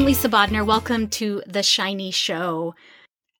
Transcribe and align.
I'm 0.00 0.06
Lisa 0.06 0.30
Bodnar. 0.30 0.64
Welcome 0.64 1.08
to 1.08 1.42
The 1.46 1.62
Shiny 1.62 2.10
Show. 2.10 2.74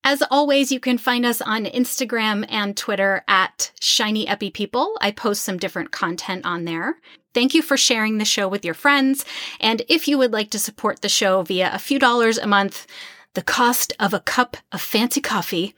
As 0.05 0.23
always, 0.31 0.71
you 0.71 0.79
can 0.79 0.99
find 0.99 1.25
us 1.25 1.41
on 1.41 1.65
Instagram 1.65 2.45
and 2.51 2.77
Twitter 2.77 3.25
at 3.27 3.73
Shiny 3.81 4.29
Epi 4.29 4.51
People. 4.51 4.99
I 5.01 5.11
post 5.11 5.43
some 5.43 5.57
different 5.57 5.91
content 5.91 6.45
on 6.45 6.67
there. 6.67 6.99
Thank 7.33 7.55
you 7.55 7.63
for 7.63 7.79
sharing 7.79 8.19
the 8.19 8.27
show 8.27 8.47
with 8.47 8.63
your 8.63 8.75
friends. 8.75 9.25
And 9.59 9.81
if 9.89 10.07
you 10.07 10.19
would 10.19 10.35
like 10.35 10.51
to 10.51 10.59
support 10.59 11.01
the 11.01 11.09
show 11.09 11.41
via 11.41 11.71
a 11.73 11.79
few 11.79 11.99
dollars 11.99 12.37
a 12.37 12.47
month, 12.47 12.87
the 13.33 13.43
cost 13.43 13.95
of 13.99 14.13
a 14.13 14.21
cup 14.21 14.59
of 14.71 14.83
fancy 14.83 15.23
coffee, 15.23 15.75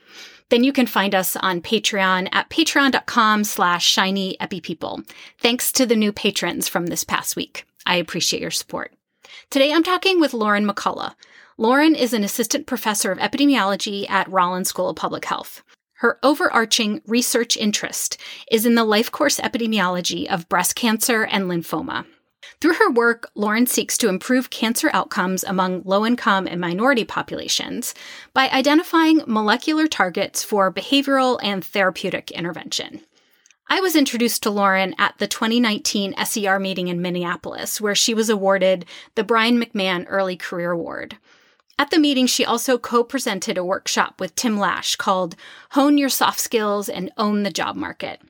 then 0.49 0.65
you 0.65 0.73
can 0.73 0.89
find 0.89 1.15
us 1.15 1.37
on 1.37 1.63
Patreon 1.63 2.29
at 2.33 2.51
patreon.com 2.51 3.45
slash 3.45 3.87
shiny 3.87 4.37
epipeople. 4.41 5.09
Thanks 5.39 5.71
to 5.71 5.87
the 5.87 5.95
new 5.95 6.13
patrons 6.13 6.69
from 6.69 6.89
this 6.89 7.05
past 7.05 7.37
week. 7.37 7.67
I 7.87 7.99
appreciate 7.99 8.43
your 8.43 8.51
support. 8.51 8.93
Today 9.53 9.71
I'm 9.75 9.83
talking 9.83 10.19
with 10.19 10.33
Lauren 10.33 10.67
McCullough. 10.67 11.15
Lauren 11.59 11.95
is 11.95 12.15
an 12.15 12.25
assistant 12.25 12.67
professor 12.67 13.13
of 13.13 13.19
epidemiology 13.19 14.09
at 14.09 14.27
Rollins 14.33 14.71
School 14.71 14.89
of 14.89 14.97
Public 14.97 15.27
Health. 15.27 15.63
Her 15.97 16.19
overarching 16.23 17.03
research 17.07 17.59
interest 17.59 18.19
is 18.51 18.65
in 18.65 18.77
the 18.77 18.83
life 18.83 19.13
course 19.13 19.39
epidemiology 19.39 20.27
of 20.27 20.49
breast 20.49 20.75
cancer 20.75 21.25
and 21.25 21.51
lymphoma. 21.51 22.07
Through 22.63 22.77
her 22.77 22.91
work, 22.91 23.31
Lauren 23.35 23.67
seeks 23.67 23.99
to 23.99 24.09
improve 24.09 24.49
cancer 24.49 24.89
outcomes 24.95 25.45
among 25.45 25.83
low 25.85 26.07
income 26.07 26.47
and 26.47 26.59
minority 26.59 27.05
populations 27.05 27.95
by 28.33 28.49
identifying 28.49 29.21
molecular 29.27 29.87
targets 29.87 30.43
for 30.43 30.73
behavioral 30.73 31.39
and 31.43 31.63
therapeutic 31.63 32.31
intervention. 32.31 33.03
I 33.73 33.81
was 33.81 33.97
introduced 33.97 34.43
to 34.43 34.51
Lauren 34.51 34.95
at 34.99 35.17
the 35.17 35.27
2019 35.27 36.15
SER 36.27 36.59
meeting 36.59 36.89
in 36.89 37.01
Minneapolis, 37.01 37.81
where 37.81 37.95
she 37.95 38.13
was 38.13 38.29
awarded 38.29 38.85
the 39.15 39.25
Brian 39.25 39.59
MacMahon 39.59 40.05
Early 40.11 40.37
Career 40.37 40.73
Award. 40.73 41.17
At 41.79 41.91
the 41.91 41.99
meeting, 41.99 42.27
she 42.27 42.45
also 42.45 42.77
co 42.77 43.03
presented 43.03 43.57
a 43.57 43.65
workshop 43.65 44.21
with 44.21 44.35
Tim 44.35 44.59
Lash 44.59 44.97
called 44.97 45.37
Hone 45.71 45.97
Your 45.97 46.11
Soft 46.11 46.39
Skills 46.39 46.91
and 46.91 47.11
Own 47.17 47.45
the 47.45 47.51
Job 47.51 47.75
Market. 47.75 48.21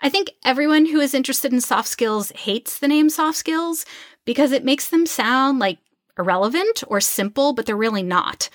I 0.00 0.08
think 0.08 0.30
everyone 0.44 0.86
who 0.86 1.00
is 1.00 1.14
interested 1.14 1.52
in 1.52 1.60
soft 1.60 1.88
skills 1.88 2.30
hates 2.36 2.78
the 2.78 2.86
name 2.86 3.10
soft 3.10 3.36
skills 3.36 3.84
because 4.24 4.52
it 4.52 4.64
makes 4.64 4.88
them 4.88 5.06
sound 5.06 5.58
like 5.58 5.78
irrelevant 6.16 6.84
or 6.86 7.00
simple, 7.00 7.52
but 7.54 7.66
they're 7.66 7.74
really 7.74 8.04
not. 8.04 8.48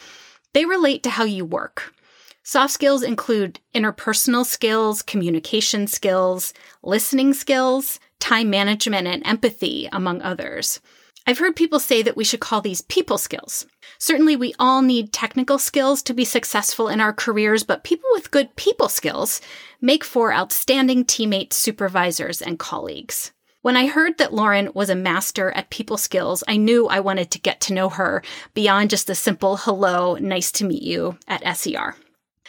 They 0.54 0.64
relate 0.64 1.04
to 1.04 1.10
how 1.10 1.26
you 1.26 1.44
work. 1.44 1.94
Soft 2.50 2.72
skills 2.74 3.04
include 3.04 3.60
interpersonal 3.76 4.46
skills, 4.46 5.02
communication 5.02 5.86
skills, 5.86 6.54
listening 6.82 7.34
skills, 7.34 8.00
time 8.22 8.50
management, 8.50 9.06
and 9.06 9.22
empathy, 9.28 9.90
among 9.92 10.22
others. 10.22 10.80
I've 11.28 11.40
heard 11.40 11.58
people 11.58 11.82
say 11.82 12.02
that 12.04 12.16
we 12.16 12.24
should 12.24 12.40
call 12.40 12.62
these 12.62 12.84
people 12.84 13.18
skills. 13.18 13.66
Certainly, 14.00 14.38
we 14.38 14.54
all 14.60 14.82
need 14.82 15.12
technical 15.12 15.60
skills 15.60 16.02
to 16.04 16.14
be 16.14 16.24
successful 16.24 16.88
in 16.88 17.02
our 17.02 17.12
careers, 17.12 17.64
but 17.64 17.84
people 17.84 18.08
with 18.14 18.32
good 18.32 18.56
people 18.56 18.88
skills 18.88 19.42
make 19.82 20.06
for 20.06 20.34
outstanding 20.34 21.04
teammates, 21.04 21.58
supervisors, 21.58 22.42
and 22.42 22.58
colleagues. 22.58 23.34
When 23.62 23.76
I 23.76 23.88
heard 23.88 24.20
that 24.20 24.34
Lauren 24.34 24.72
was 24.74 24.90
a 24.90 24.96
master 24.96 25.52
at 25.52 25.70
people 25.70 25.98
skills, 25.98 26.46
I 26.48 26.56
knew 26.56 26.88
I 26.88 27.02
wanted 27.02 27.30
to 27.32 27.42
get 27.42 27.60
to 27.62 27.74
know 27.74 27.90
her 27.90 28.24
beyond 28.54 28.90
just 28.90 29.10
a 29.10 29.16
simple 29.16 29.58
hello, 29.58 30.16
nice 30.16 30.50
to 30.54 30.64
meet 30.64 30.84
you 30.84 31.18
at 31.28 31.58
SER. 31.58 31.94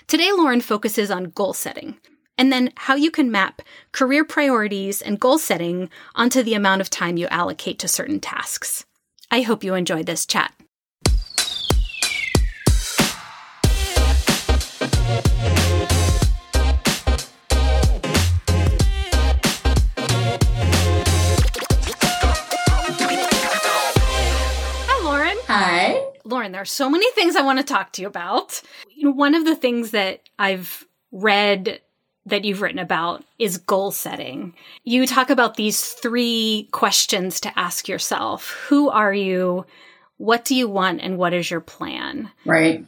Today, 0.08 0.32
Lauren 0.32 0.62
focuses 0.62 1.10
on 1.10 1.24
goal 1.24 1.52
setting 1.52 1.98
and 2.38 2.50
then 2.50 2.72
how 2.76 2.94
you 2.94 3.10
can 3.10 3.30
map 3.30 3.60
career 3.92 4.24
priorities 4.24 5.02
and 5.02 5.20
goal 5.20 5.36
setting 5.36 5.90
onto 6.14 6.42
the 6.42 6.54
amount 6.54 6.80
of 6.80 6.88
time 6.88 7.18
you 7.18 7.26
allocate 7.26 7.78
to 7.80 7.88
certain 7.88 8.18
tasks. 8.18 8.86
I 9.30 9.42
hope 9.42 9.62
you 9.62 9.74
enjoyed 9.74 10.06
this 10.06 10.24
chat. 10.24 10.54
Lauren, 26.38 26.52
there 26.52 26.62
are 26.62 26.64
so 26.64 26.88
many 26.88 27.10
things 27.10 27.34
I 27.34 27.42
want 27.42 27.58
to 27.58 27.64
talk 27.64 27.90
to 27.94 28.02
you 28.02 28.06
about. 28.06 28.62
You 28.94 29.06
know, 29.06 29.10
one 29.10 29.34
of 29.34 29.44
the 29.44 29.56
things 29.56 29.90
that 29.90 30.20
I've 30.38 30.86
read 31.10 31.80
that 32.26 32.44
you've 32.44 32.62
written 32.62 32.78
about 32.78 33.24
is 33.40 33.56
goal 33.58 33.90
setting. 33.90 34.54
You 34.84 35.04
talk 35.04 35.30
about 35.30 35.56
these 35.56 35.94
three 35.94 36.68
questions 36.70 37.40
to 37.40 37.58
ask 37.58 37.88
yourself 37.88 38.50
Who 38.68 38.88
are 38.88 39.12
you? 39.12 39.66
What 40.18 40.44
do 40.44 40.54
you 40.54 40.68
want? 40.68 41.00
And 41.00 41.18
what 41.18 41.34
is 41.34 41.50
your 41.50 41.60
plan? 41.60 42.30
Right. 42.46 42.86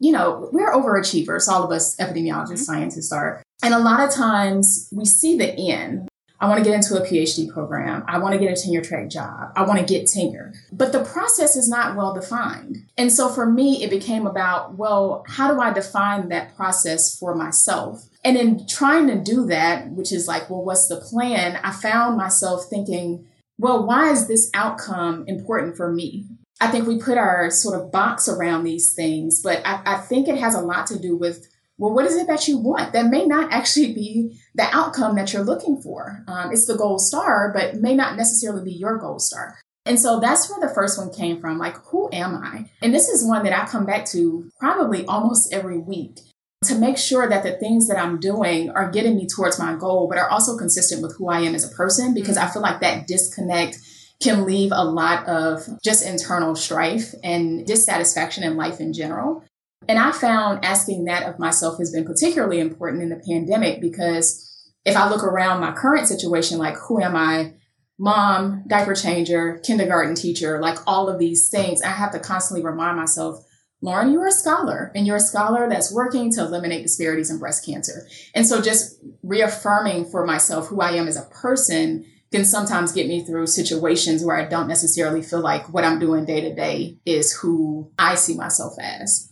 You 0.00 0.12
know, 0.12 0.48
we're 0.50 0.72
overachievers, 0.72 1.46
all 1.46 1.64
of 1.64 1.70
us 1.70 1.94
epidemiologists, 1.96 2.44
mm-hmm. 2.44 2.56
scientists 2.56 3.12
are. 3.12 3.42
And 3.62 3.74
a 3.74 3.80
lot 3.80 4.00
of 4.00 4.14
times 4.14 4.88
we 4.94 5.04
see 5.04 5.36
the 5.36 5.52
end. 5.52 6.07
I 6.40 6.48
want 6.48 6.58
to 6.58 6.64
get 6.64 6.74
into 6.74 6.96
a 6.96 7.04
PhD 7.04 7.52
program. 7.52 8.04
I 8.06 8.18
want 8.18 8.34
to 8.34 8.38
get 8.38 8.56
a 8.56 8.60
tenure 8.60 8.80
track 8.80 9.08
job. 9.08 9.52
I 9.56 9.62
want 9.62 9.80
to 9.80 9.84
get 9.84 10.06
tenure. 10.06 10.52
But 10.72 10.92
the 10.92 11.02
process 11.02 11.56
is 11.56 11.68
not 11.68 11.96
well 11.96 12.14
defined. 12.14 12.84
And 12.96 13.12
so 13.12 13.28
for 13.28 13.44
me, 13.44 13.82
it 13.82 13.90
became 13.90 14.26
about, 14.26 14.76
well, 14.76 15.24
how 15.26 15.52
do 15.52 15.60
I 15.60 15.72
define 15.72 16.28
that 16.28 16.54
process 16.54 17.18
for 17.18 17.34
myself? 17.34 18.08
And 18.24 18.36
in 18.36 18.66
trying 18.68 19.08
to 19.08 19.16
do 19.16 19.46
that, 19.46 19.90
which 19.90 20.12
is 20.12 20.28
like, 20.28 20.48
well, 20.48 20.64
what's 20.64 20.86
the 20.86 20.96
plan? 20.96 21.58
I 21.64 21.72
found 21.72 22.16
myself 22.16 22.66
thinking, 22.70 23.26
well, 23.58 23.84
why 23.84 24.10
is 24.10 24.28
this 24.28 24.48
outcome 24.54 25.24
important 25.26 25.76
for 25.76 25.92
me? 25.92 26.26
I 26.60 26.68
think 26.68 26.86
we 26.86 27.00
put 27.00 27.18
our 27.18 27.50
sort 27.50 27.80
of 27.80 27.90
box 27.90 28.28
around 28.28 28.64
these 28.64 28.92
things, 28.92 29.40
but 29.42 29.60
I, 29.64 29.82
I 29.84 29.96
think 29.96 30.28
it 30.28 30.38
has 30.38 30.54
a 30.54 30.60
lot 30.60 30.86
to 30.88 30.98
do 30.98 31.16
with 31.16 31.48
well, 31.78 31.94
what 31.94 32.06
is 32.06 32.16
it 32.16 32.26
that 32.26 32.48
you 32.48 32.58
want? 32.58 32.92
That 32.92 33.06
may 33.06 33.24
not 33.24 33.52
actually 33.52 33.94
be 33.94 34.38
the 34.54 34.64
outcome 34.76 35.14
that 35.16 35.32
you're 35.32 35.44
looking 35.44 35.80
for. 35.80 36.24
Um, 36.26 36.50
it's 36.52 36.66
the 36.66 36.76
gold 36.76 37.00
star, 37.00 37.52
but 37.54 37.76
may 37.76 37.94
not 37.94 38.16
necessarily 38.16 38.64
be 38.64 38.72
your 38.72 38.98
gold 38.98 39.22
star. 39.22 39.58
And 39.86 39.98
so 39.98 40.20
that's 40.20 40.50
where 40.50 40.60
the 40.60 40.74
first 40.74 40.98
one 40.98 41.12
came 41.12 41.40
from. 41.40 41.58
Like, 41.58 41.76
who 41.86 42.10
am 42.12 42.34
I? 42.34 42.68
And 42.82 42.92
this 42.92 43.08
is 43.08 43.26
one 43.26 43.44
that 43.44 43.58
I 43.58 43.66
come 43.66 43.86
back 43.86 44.04
to 44.06 44.50
probably 44.58 45.06
almost 45.06 45.54
every 45.54 45.78
week 45.78 46.18
to 46.64 46.74
make 46.74 46.98
sure 46.98 47.28
that 47.28 47.44
the 47.44 47.52
things 47.52 47.86
that 47.88 47.98
I'm 47.98 48.18
doing 48.18 48.70
are 48.70 48.90
getting 48.90 49.16
me 49.16 49.26
towards 49.26 49.58
my 49.58 49.76
goal, 49.76 50.08
but 50.08 50.18
are 50.18 50.28
also 50.28 50.58
consistent 50.58 51.02
with 51.02 51.16
who 51.16 51.28
I 51.28 51.40
am 51.40 51.54
as 51.54 51.64
a 51.64 51.74
person, 51.74 52.12
because 52.12 52.36
I 52.36 52.48
feel 52.48 52.60
like 52.60 52.80
that 52.80 53.06
disconnect 53.06 53.78
can 54.20 54.44
leave 54.44 54.72
a 54.74 54.84
lot 54.84 55.26
of 55.28 55.66
just 55.82 56.04
internal 56.04 56.56
strife 56.56 57.14
and 57.22 57.64
dissatisfaction 57.64 58.42
in 58.42 58.56
life 58.56 58.80
in 58.80 58.92
general. 58.92 59.44
And 59.86 59.98
I 59.98 60.12
found 60.12 60.64
asking 60.64 61.04
that 61.04 61.22
of 61.22 61.38
myself 61.38 61.78
has 61.78 61.92
been 61.92 62.04
particularly 62.04 62.60
important 62.60 63.02
in 63.02 63.08
the 63.08 63.22
pandemic 63.26 63.80
because 63.80 64.44
if 64.84 64.96
I 64.96 65.08
look 65.08 65.22
around 65.22 65.60
my 65.60 65.72
current 65.72 66.08
situation, 66.08 66.58
like 66.58 66.76
who 66.76 67.00
am 67.00 67.14
I? 67.14 67.54
Mom, 67.98 68.64
diaper 68.68 68.94
changer, 68.94 69.60
kindergarten 69.64 70.14
teacher, 70.14 70.60
like 70.60 70.78
all 70.86 71.08
of 71.08 71.18
these 71.18 71.48
things, 71.48 71.82
I 71.82 71.88
have 71.88 72.12
to 72.12 72.20
constantly 72.20 72.64
remind 72.64 72.96
myself, 72.96 73.44
Lauren, 73.80 74.12
you're 74.12 74.26
a 74.26 74.32
scholar 74.32 74.92
and 74.94 75.06
you're 75.06 75.16
a 75.16 75.20
scholar 75.20 75.68
that's 75.68 75.92
working 75.92 76.32
to 76.32 76.42
eliminate 76.42 76.82
disparities 76.82 77.30
in 77.30 77.38
breast 77.38 77.64
cancer. 77.64 78.06
And 78.34 78.46
so 78.46 78.60
just 78.60 79.00
reaffirming 79.22 80.06
for 80.06 80.26
myself 80.26 80.68
who 80.68 80.80
I 80.80 80.92
am 80.92 81.08
as 81.08 81.16
a 81.16 81.28
person 81.30 82.04
can 82.30 82.44
sometimes 82.44 82.92
get 82.92 83.08
me 83.08 83.24
through 83.24 83.46
situations 83.46 84.24
where 84.24 84.36
I 84.36 84.44
don't 84.44 84.68
necessarily 84.68 85.22
feel 85.22 85.40
like 85.40 85.72
what 85.72 85.84
I'm 85.84 85.98
doing 85.98 86.24
day 86.24 86.40
to 86.42 86.54
day 86.54 86.98
is 87.06 87.32
who 87.32 87.90
I 87.98 88.16
see 88.16 88.34
myself 88.34 88.74
as. 88.80 89.27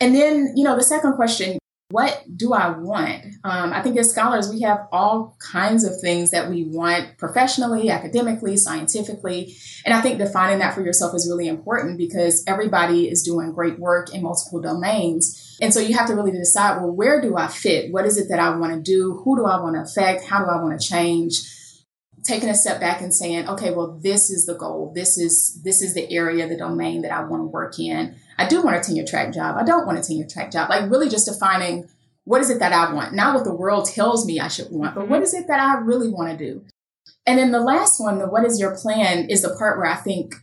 And 0.00 0.14
then, 0.14 0.54
you 0.56 0.64
know, 0.64 0.76
the 0.76 0.82
second 0.82 1.14
question, 1.14 1.58
what 1.90 2.22
do 2.34 2.52
I 2.52 2.70
want? 2.70 3.24
Um, 3.42 3.72
I 3.72 3.82
think 3.82 3.98
as 3.98 4.10
scholars, 4.10 4.48
we 4.48 4.60
have 4.62 4.86
all 4.92 5.36
kinds 5.40 5.82
of 5.82 6.00
things 6.00 6.30
that 6.30 6.48
we 6.48 6.64
want 6.64 7.18
professionally, 7.18 7.90
academically, 7.90 8.56
scientifically. 8.56 9.56
And 9.84 9.92
I 9.92 10.00
think 10.00 10.18
defining 10.18 10.60
that 10.60 10.74
for 10.74 10.82
yourself 10.82 11.14
is 11.16 11.28
really 11.28 11.48
important 11.48 11.98
because 11.98 12.44
everybody 12.46 13.08
is 13.08 13.24
doing 13.24 13.52
great 13.52 13.78
work 13.80 14.14
in 14.14 14.22
multiple 14.22 14.60
domains. 14.60 15.58
And 15.60 15.74
so 15.74 15.80
you 15.80 15.96
have 15.96 16.06
to 16.06 16.14
really 16.14 16.30
decide, 16.30 16.80
well, 16.80 16.92
where 16.92 17.20
do 17.20 17.36
I 17.36 17.48
fit? 17.48 17.92
What 17.92 18.06
is 18.06 18.16
it 18.16 18.28
that 18.28 18.38
I 18.38 18.56
want 18.56 18.72
to 18.72 18.80
do? 18.80 19.20
Who 19.24 19.36
do 19.36 19.44
I 19.44 19.60
want 19.60 19.74
to 19.74 19.82
affect? 19.82 20.24
How 20.24 20.38
do 20.44 20.48
I 20.48 20.62
want 20.62 20.80
to 20.80 20.86
change? 20.86 21.40
Taking 22.22 22.48
a 22.48 22.54
step 22.54 22.80
back 22.80 23.00
and 23.00 23.14
saying, 23.14 23.48
okay, 23.48 23.72
well, 23.72 23.98
this 24.02 24.30
is 24.30 24.46
the 24.46 24.54
goal. 24.54 24.92
This 24.94 25.16
is, 25.16 25.60
this 25.64 25.80
is 25.80 25.94
the 25.94 26.12
area, 26.12 26.48
the 26.48 26.56
domain 26.56 27.02
that 27.02 27.12
I 27.12 27.24
want 27.24 27.40
to 27.40 27.46
work 27.46 27.78
in. 27.78 28.14
I 28.36 28.46
do 28.46 28.62
want 28.62 28.76
a 28.76 28.80
tenure 28.80 29.06
track 29.06 29.32
job. 29.32 29.56
I 29.56 29.64
don't 29.64 29.86
want 29.86 29.98
a 29.98 30.02
tenure 30.02 30.26
track 30.26 30.50
job. 30.52 30.68
Like 30.68 30.90
really 30.90 31.08
just 31.08 31.26
defining 31.26 31.88
what 32.24 32.40
is 32.40 32.50
it 32.50 32.58
that 32.58 32.72
I 32.72 32.92
want? 32.92 33.14
Not 33.14 33.34
what 33.34 33.44
the 33.44 33.54
world 33.54 33.86
tells 33.86 34.26
me 34.26 34.38
I 34.38 34.48
should 34.48 34.70
want, 34.70 34.94
but 34.94 35.08
what 35.08 35.22
is 35.22 35.34
it 35.34 35.46
that 35.48 35.60
I 35.60 35.80
really 35.80 36.08
want 36.08 36.30
to 36.30 36.36
do? 36.36 36.64
And 37.26 37.38
then 37.38 37.50
the 37.50 37.60
last 37.60 38.00
one, 38.00 38.18
the 38.18 38.26
what 38.26 38.44
is 38.44 38.60
your 38.60 38.76
plan, 38.76 39.28
is 39.28 39.42
the 39.42 39.54
part 39.56 39.78
where 39.78 39.86
I 39.86 39.96
think 39.96 40.34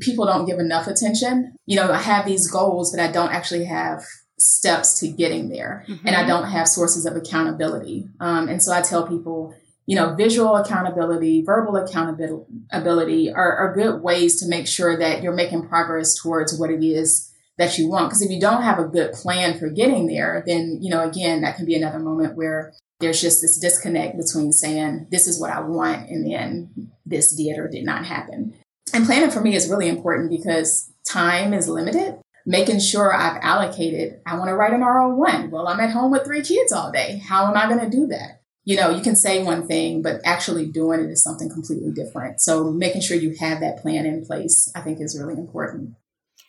people 0.00 0.26
don't 0.26 0.46
give 0.46 0.58
enough 0.58 0.86
attention. 0.86 1.54
You 1.66 1.76
know, 1.76 1.90
I 1.90 1.98
have 1.98 2.26
these 2.26 2.50
goals, 2.50 2.90
but 2.90 3.00
I 3.00 3.10
don't 3.10 3.32
actually 3.32 3.64
have 3.64 4.02
steps 4.38 4.98
to 5.00 5.08
getting 5.08 5.48
there. 5.48 5.84
Mm-hmm. 5.88 6.06
And 6.06 6.16
I 6.16 6.26
don't 6.26 6.48
have 6.48 6.68
sources 6.68 7.06
of 7.06 7.16
accountability. 7.16 8.08
Um, 8.20 8.48
and 8.48 8.62
so 8.62 8.72
I 8.72 8.82
tell 8.82 9.06
people, 9.06 9.54
you 9.90 9.96
know, 9.96 10.14
visual 10.14 10.54
accountability, 10.54 11.42
verbal 11.42 11.74
accountability 11.74 13.32
are, 13.32 13.56
are 13.56 13.74
good 13.74 14.00
ways 14.00 14.38
to 14.38 14.48
make 14.48 14.68
sure 14.68 14.96
that 14.96 15.20
you're 15.20 15.34
making 15.34 15.66
progress 15.66 16.14
towards 16.14 16.56
what 16.56 16.70
it 16.70 16.84
is 16.84 17.34
that 17.58 17.76
you 17.76 17.88
want. 17.88 18.08
Because 18.08 18.22
if 18.22 18.30
you 18.30 18.40
don't 18.40 18.62
have 18.62 18.78
a 18.78 18.84
good 18.84 19.12
plan 19.12 19.58
for 19.58 19.68
getting 19.68 20.06
there, 20.06 20.44
then, 20.46 20.78
you 20.80 20.90
know, 20.90 21.02
again, 21.02 21.40
that 21.40 21.56
can 21.56 21.66
be 21.66 21.74
another 21.74 21.98
moment 21.98 22.36
where 22.36 22.72
there's 23.00 23.20
just 23.20 23.42
this 23.42 23.58
disconnect 23.58 24.16
between 24.16 24.52
saying, 24.52 25.08
this 25.10 25.26
is 25.26 25.40
what 25.40 25.50
I 25.50 25.58
want, 25.58 26.08
and 26.08 26.24
then 26.24 26.92
this 27.04 27.34
did 27.34 27.58
or 27.58 27.66
did 27.66 27.84
not 27.84 28.06
happen. 28.06 28.54
And 28.94 29.06
planning 29.06 29.32
for 29.32 29.40
me 29.40 29.56
is 29.56 29.68
really 29.68 29.88
important 29.88 30.30
because 30.30 30.92
time 31.04 31.52
is 31.52 31.68
limited. 31.68 32.20
Making 32.46 32.78
sure 32.78 33.12
I've 33.12 33.40
allocated, 33.42 34.20
I 34.24 34.38
want 34.38 34.50
to 34.50 34.54
write 34.54 34.72
an 34.72 34.82
R01. 34.82 35.50
Well, 35.50 35.66
I'm 35.66 35.80
at 35.80 35.90
home 35.90 36.12
with 36.12 36.24
three 36.24 36.42
kids 36.42 36.72
all 36.72 36.92
day. 36.92 37.20
How 37.26 37.48
am 37.48 37.56
I 37.56 37.66
going 37.66 37.90
to 37.90 37.90
do 37.90 38.06
that? 38.06 38.39
You 38.70 38.76
know, 38.76 38.90
you 38.90 39.02
can 39.02 39.16
say 39.16 39.42
one 39.42 39.66
thing, 39.66 40.00
but 40.00 40.20
actually 40.24 40.64
doing 40.64 41.00
it 41.00 41.10
is 41.10 41.24
something 41.24 41.50
completely 41.50 41.90
different. 41.90 42.40
So 42.40 42.70
making 42.70 43.00
sure 43.00 43.16
you 43.16 43.34
have 43.40 43.58
that 43.58 43.78
plan 43.78 44.06
in 44.06 44.24
place, 44.24 44.70
I 44.76 44.80
think 44.80 45.00
is 45.00 45.18
really 45.20 45.34
important. 45.34 45.96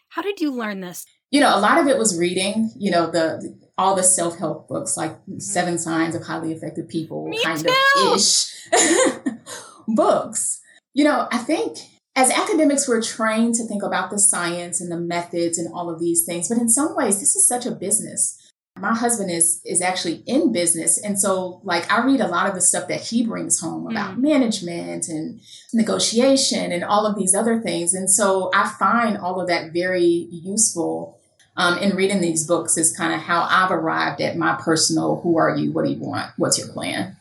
How 0.09 0.21
did 0.21 0.39
you 0.39 0.51
learn 0.51 0.81
this? 0.81 1.03
You 1.31 1.41
know, 1.41 1.57
a 1.57 1.59
lot 1.59 1.79
of 1.79 1.87
it 1.87 1.97
was 1.97 2.19
reading, 2.19 2.69
you 2.77 2.91
know, 2.91 3.09
the 3.09 3.57
all 3.75 3.95
the 3.95 4.03
self-help 4.03 4.67
books 4.67 4.95
like 4.95 5.13
mm-hmm. 5.21 5.39
Seven 5.39 5.79
Signs 5.79 6.13
of 6.13 6.21
Highly 6.21 6.51
Effective 6.51 6.87
People 6.87 7.27
Me 7.27 7.43
kind 7.43 7.57
too. 7.57 7.75
of 8.05 8.15
ish 8.15 8.69
books. 9.87 10.61
You 10.93 11.05
know, 11.05 11.27
I 11.31 11.39
think 11.39 11.79
as 12.15 12.29
academics, 12.29 12.87
we're 12.87 13.01
trained 13.01 13.55
to 13.55 13.65
think 13.65 13.81
about 13.81 14.11
the 14.11 14.19
science 14.19 14.79
and 14.79 14.91
the 14.91 14.99
methods 14.99 15.57
and 15.57 15.73
all 15.73 15.89
of 15.89 15.99
these 15.99 16.23
things, 16.23 16.49
but 16.49 16.59
in 16.59 16.69
some 16.69 16.95
ways, 16.95 17.19
this 17.19 17.35
is 17.35 17.47
such 17.47 17.65
a 17.65 17.71
business. 17.71 18.37
My 18.79 18.95
husband 18.95 19.29
is 19.29 19.61
is 19.65 19.81
actually 19.81 20.23
in 20.25 20.51
business, 20.51 20.97
and 20.97 21.19
so 21.19 21.61
like 21.63 21.91
I 21.91 22.03
read 22.05 22.21
a 22.21 22.27
lot 22.27 22.47
of 22.47 22.55
the 22.55 22.61
stuff 22.61 22.87
that 22.87 23.01
he 23.01 23.25
brings 23.25 23.59
home 23.59 23.89
about 23.89 24.15
mm. 24.15 24.21
management 24.21 25.07
and 25.07 25.41
negotiation 25.73 26.71
and 26.71 26.83
all 26.83 27.05
of 27.05 27.17
these 27.17 27.35
other 27.35 27.59
things, 27.59 27.93
and 27.93 28.09
so 28.09 28.49
I 28.53 28.69
find 28.79 29.17
all 29.17 29.39
of 29.39 29.47
that 29.47 29.73
very 29.73 30.27
useful. 30.31 31.17
Um, 31.57 31.77
in 31.79 31.97
reading 31.97 32.21
these 32.21 32.47
books 32.47 32.77
is 32.77 32.95
kind 32.95 33.13
of 33.13 33.19
how 33.19 33.45
I've 33.47 33.71
arrived 33.71 34.21
at 34.21 34.37
my 34.37 34.55
personal 34.55 35.19
who 35.19 35.37
are 35.37 35.53
you, 35.53 35.73
what 35.73 35.83
do 35.85 35.91
you 35.91 35.99
want, 35.99 36.31
what's 36.37 36.57
your 36.57 36.69
plan. 36.69 37.17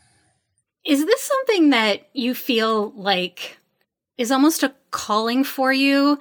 Is 0.84 1.04
this 1.04 1.20
something 1.20 1.70
that 1.70 2.08
you 2.14 2.34
feel 2.34 2.92
like 2.92 3.58
is 4.16 4.30
almost 4.30 4.62
a 4.62 4.72
calling 4.92 5.42
for 5.44 5.72
you? 5.72 6.20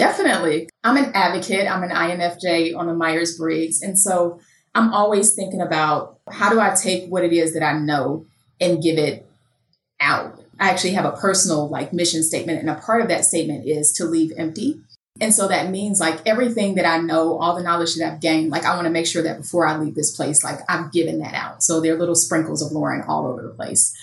Definitely. 0.00 0.70
I'm 0.82 0.96
an 0.96 1.12
advocate. 1.12 1.70
I'm 1.70 1.82
an 1.82 1.90
INFJ 1.90 2.74
on 2.74 2.86
the 2.86 2.94
Myers 2.94 3.36
Briggs. 3.36 3.82
And 3.82 3.98
so 3.98 4.40
I'm 4.74 4.94
always 4.94 5.34
thinking 5.34 5.60
about 5.60 6.18
how 6.30 6.48
do 6.48 6.58
I 6.58 6.74
take 6.74 7.10
what 7.10 7.22
it 7.22 7.34
is 7.34 7.52
that 7.52 7.62
I 7.62 7.78
know 7.78 8.24
and 8.58 8.82
give 8.82 8.96
it 8.96 9.28
out. 10.00 10.40
I 10.58 10.70
actually 10.70 10.92
have 10.92 11.04
a 11.04 11.12
personal 11.12 11.68
like 11.68 11.92
mission 11.92 12.22
statement, 12.22 12.60
and 12.60 12.70
a 12.70 12.76
part 12.76 13.02
of 13.02 13.08
that 13.08 13.26
statement 13.26 13.66
is 13.66 13.92
to 13.98 14.06
leave 14.06 14.32
empty. 14.38 14.80
And 15.20 15.34
so 15.34 15.48
that 15.48 15.70
means 15.70 16.00
like 16.00 16.26
everything 16.26 16.76
that 16.76 16.86
I 16.86 16.96
know, 16.96 17.38
all 17.38 17.54
the 17.54 17.62
knowledge 17.62 17.96
that 17.96 18.10
I've 18.10 18.20
gained, 18.22 18.50
like 18.50 18.64
I 18.64 18.76
want 18.76 18.86
to 18.86 18.90
make 18.90 19.06
sure 19.06 19.22
that 19.22 19.42
before 19.42 19.66
I 19.66 19.76
leave 19.76 19.96
this 19.96 20.16
place, 20.16 20.42
like 20.42 20.60
I've 20.66 20.92
given 20.92 21.18
that 21.18 21.34
out. 21.34 21.62
So 21.62 21.78
there 21.78 21.94
are 21.94 21.98
little 21.98 22.14
sprinkles 22.14 22.62
of 22.62 22.72
Lauren 22.72 23.04
all 23.06 23.26
over 23.26 23.42
the 23.42 23.50
place. 23.50 23.94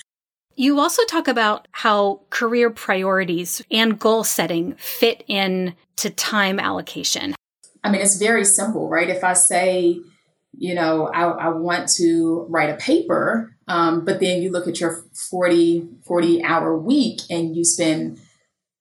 You 0.60 0.80
also 0.80 1.04
talk 1.06 1.28
about 1.28 1.68
how 1.72 2.22
career 2.32 2.72
priorities 2.72 3.62
and 3.70 4.00
goal 4.00 4.24
setting 4.24 4.74
fit 4.78 5.24
in 5.28 5.76
to 5.98 6.10
time 6.10 6.60
allocation. 6.60 7.36
I 7.84 7.92
mean, 7.92 8.02
it's 8.02 8.18
very 8.18 8.44
simple, 8.44 8.90
right? 8.90 9.08
If 9.08 9.24
I 9.24 9.34
say, 9.34 10.00
you 10.58 10.74
know, 10.74 11.10
I, 11.10 11.26
I 11.26 11.50
want 11.50 11.90
to 11.98 12.48
write 12.50 12.72
a 12.72 12.76
paper, 12.78 13.56
um, 13.68 14.04
but 14.04 14.20
then 14.20 14.42
you 14.42 14.52
look 14.52 14.68
at 14.68 14.80
your 14.80 15.04
40, 15.30 15.90
40 16.04 16.44
hour 16.44 16.76
week 16.76 17.22
and 17.30 17.56
you 17.56 17.64
spend 17.64 18.20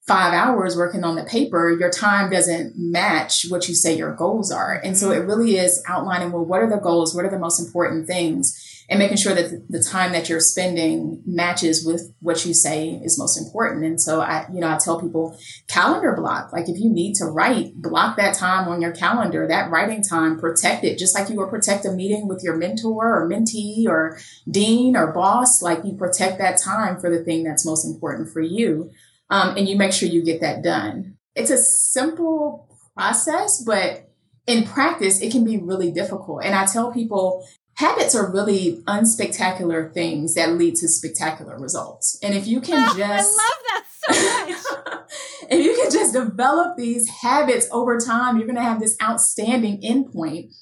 five 0.07 0.33
hours 0.33 0.77
working 0.77 1.03
on 1.03 1.17
the 1.17 1.25
paper, 1.25 1.71
your 1.71 1.91
time 1.91 2.31
doesn't 2.31 2.75
match 2.77 3.47
what 3.49 3.69
you 3.69 3.75
say 3.75 3.97
your 3.97 4.15
goals 4.15 4.53
are. 4.53 4.81
And 4.85 4.97
so 4.97 5.11
it 5.11 5.19
mm-hmm. 5.19 5.29
really 5.29 5.57
is 5.57 5.83
outlining, 5.89 6.31
well, 6.31 6.45
what 6.45 6.63
are 6.63 6.71
the 6.71 6.77
goals? 6.77 7.15
What 7.15 7.25
are 7.25 7.31
the 7.31 7.39
most 7.39 7.59
important 7.59 8.07
things? 8.07 8.63
and 8.89 8.99
making 8.99 9.17
sure 9.17 9.35
that 9.35 9.69
the 9.69 9.83
time 9.83 10.13
that 10.13 10.29
you're 10.29 10.41
spending 10.41 11.23
matches 11.27 11.85
with 11.85 12.13
what 12.21 12.45
you 12.47 12.55
say 12.55 12.91
is 13.03 13.19
most 13.19 13.37
important. 13.37 13.85
And 13.85 14.01
so 14.01 14.21
I, 14.21 14.47
you 14.53 14.61
know, 14.61 14.69
I 14.69 14.79
tell 14.79 15.01
people 15.01 15.37
calendar 15.67 16.15
block. 16.15 16.53
Like 16.53 16.69
if 16.69 16.79
you 16.79 16.89
need 16.89 17.15
to 17.17 17.25
write, 17.25 17.75
block 17.75 18.17
that 18.17 18.37
time 18.37 18.69
on 18.69 18.81
your 18.81 18.93
calendar, 18.93 19.47
that 19.47 19.71
writing 19.71 20.03
time, 20.03 20.39
protect 20.39 20.85
it, 20.85 20.99
just 20.99 21.19
like 21.19 21.29
you 21.29 21.37
would 21.37 21.51
protect 21.51 21.85
a 21.85 21.91
meeting 21.91 22.29
with 22.29 22.45
your 22.45 22.57
mentor 22.57 23.23
or 23.23 23.29
mentee 23.29 23.87
or 23.87 24.19
dean 24.49 24.97
or 24.97 25.13
boss. 25.13 25.63
Like 25.63 25.85
you 25.85 25.95
protect 25.95 26.39
that 26.39 26.61
time 26.61 27.01
for 27.01 27.11
the 27.11 27.25
thing 27.25 27.43
that's 27.43 27.67
most 27.67 27.85
important 27.85 28.31
for 28.33 28.41
you. 28.41 28.93
Um, 29.31 29.57
and 29.57 29.69
you 29.69 29.77
make 29.77 29.93
sure 29.93 30.09
you 30.09 30.23
get 30.23 30.41
that 30.41 30.63
done. 30.63 31.17
It's 31.35 31.51
a 31.51 31.59
simple 31.59 32.69
process, 32.95 33.63
but 33.63 34.11
in 34.47 34.65
practice, 34.65 35.21
it 35.21 35.33
can 35.33 35.45
be 35.45 35.59
really 35.59 35.91
difficult. 35.91 36.45
And 36.45 36.55
I 36.55 36.67
tell 36.67 36.93
people 36.93 37.47
habits 37.75 38.15
are 38.15 38.31
really 38.31 38.83
unspectacular 38.87 39.93
things 39.93 40.35
that 40.35 40.53
lead 40.53 40.77
to 40.77 40.89
spectacular 40.89 41.59
results. 41.59 42.19
And 42.23 42.35
if 42.35 42.47
you 42.47 42.61
can 42.61 42.89
oh, 42.91 42.97
just 42.97 43.39
I 43.39 43.43
love 43.43 43.63
that 43.69 43.85
so 43.91 44.93
much. 44.95 45.07
if 45.51 45.65
you 45.65 45.75
can 45.75 45.91
just 45.91 46.15
develop 46.15 46.77
these 46.77 47.09
habits 47.09 47.69
over 47.71 47.99
time, 47.99 48.37
you're 48.37 48.47
going 48.47 48.57
to 48.57 48.63
have 48.63 48.81
this 48.81 48.97
outstanding 49.03 49.81
endpoint. 49.83 50.55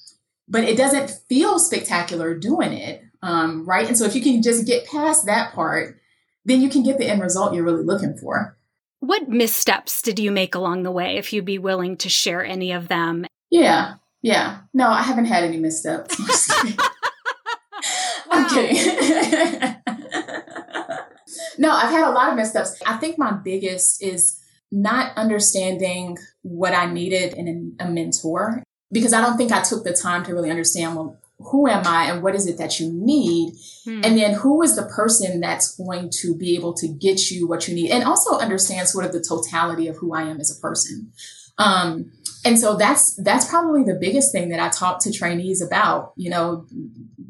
But 0.47 0.63
it 0.63 0.77
doesn't 0.77 1.09
feel 1.27 1.57
spectacular 1.57 2.37
doing 2.37 2.71
it, 2.71 3.01
um, 3.23 3.65
right? 3.65 3.87
And 3.87 3.97
so 3.97 4.05
if 4.05 4.15
you 4.15 4.21
can 4.21 4.43
just 4.43 4.67
get 4.67 4.85
past 4.85 5.25
that 5.25 5.53
part, 5.53 5.99
then 6.43 6.61
you 6.61 6.69
can 6.69 6.83
get 6.83 6.99
the 6.99 7.07
end 7.07 7.21
result 7.21 7.55
you're 7.55 7.63
really 7.63 7.83
looking 7.83 8.15
for. 8.15 8.54
What 9.05 9.29
missteps 9.29 10.01
did 10.01 10.17
you 10.17 10.31
make 10.31 10.55
along 10.55 10.81
the 10.81 10.89
way, 10.89 11.17
if 11.17 11.31
you'd 11.31 11.45
be 11.45 11.59
willing 11.59 11.95
to 11.97 12.09
share 12.09 12.43
any 12.43 12.71
of 12.71 12.87
them? 12.87 13.27
Yeah, 13.51 13.97
yeah. 14.23 14.61
No, 14.73 14.89
I 14.89 15.03
haven't 15.03 15.25
had 15.25 15.43
any 15.43 15.57
missteps. 15.57 16.19
I'm 18.31 18.49
kidding. 18.49 18.77
no, 21.59 21.69
I've 21.69 21.91
had 21.91 22.07
a 22.07 22.09
lot 22.09 22.29
of 22.29 22.35
missteps. 22.35 22.81
I 22.87 22.97
think 22.97 23.19
my 23.19 23.31
biggest 23.31 24.01
is 24.01 24.41
not 24.71 25.15
understanding 25.15 26.17
what 26.41 26.73
I 26.73 26.91
needed 26.91 27.35
in 27.35 27.75
a 27.79 27.87
mentor 27.87 28.63
because 28.91 29.13
I 29.13 29.21
don't 29.21 29.37
think 29.37 29.51
I 29.51 29.61
took 29.61 29.83
the 29.83 29.93
time 29.93 30.23
to 30.23 30.33
really 30.33 30.49
understand 30.49 30.95
well 30.95 31.19
who 31.51 31.67
am 31.67 31.85
I 31.85 32.05
and 32.05 32.23
what 32.23 32.35
is 32.35 32.47
it 32.47 32.57
that 32.57 32.79
you 32.79 32.91
need? 32.93 33.53
Hmm. 33.83 34.01
And 34.03 34.17
then 34.17 34.33
who 34.33 34.61
is 34.61 34.75
the 34.75 34.83
person 34.83 35.39
that's 35.39 35.75
going 35.75 36.09
to 36.21 36.35
be 36.35 36.55
able 36.55 36.73
to 36.75 36.87
get 36.87 37.31
you 37.31 37.47
what 37.47 37.67
you 37.67 37.75
need 37.75 37.91
and 37.91 38.03
also 38.03 38.37
understand 38.37 38.87
sort 38.87 39.05
of 39.05 39.11
the 39.11 39.21
totality 39.21 39.87
of 39.87 39.97
who 39.97 40.13
I 40.13 40.23
am 40.23 40.39
as 40.39 40.55
a 40.55 40.61
person. 40.61 41.11
Um, 41.57 42.11
and 42.43 42.59
so 42.59 42.75
that's 42.75 43.15
that's 43.15 43.47
probably 43.47 43.83
the 43.83 43.97
biggest 43.99 44.31
thing 44.31 44.49
that 44.49 44.59
I 44.59 44.69
talk 44.69 45.01
to 45.01 45.11
trainees 45.11 45.61
about. 45.61 46.13
You 46.15 46.29
know, 46.29 46.67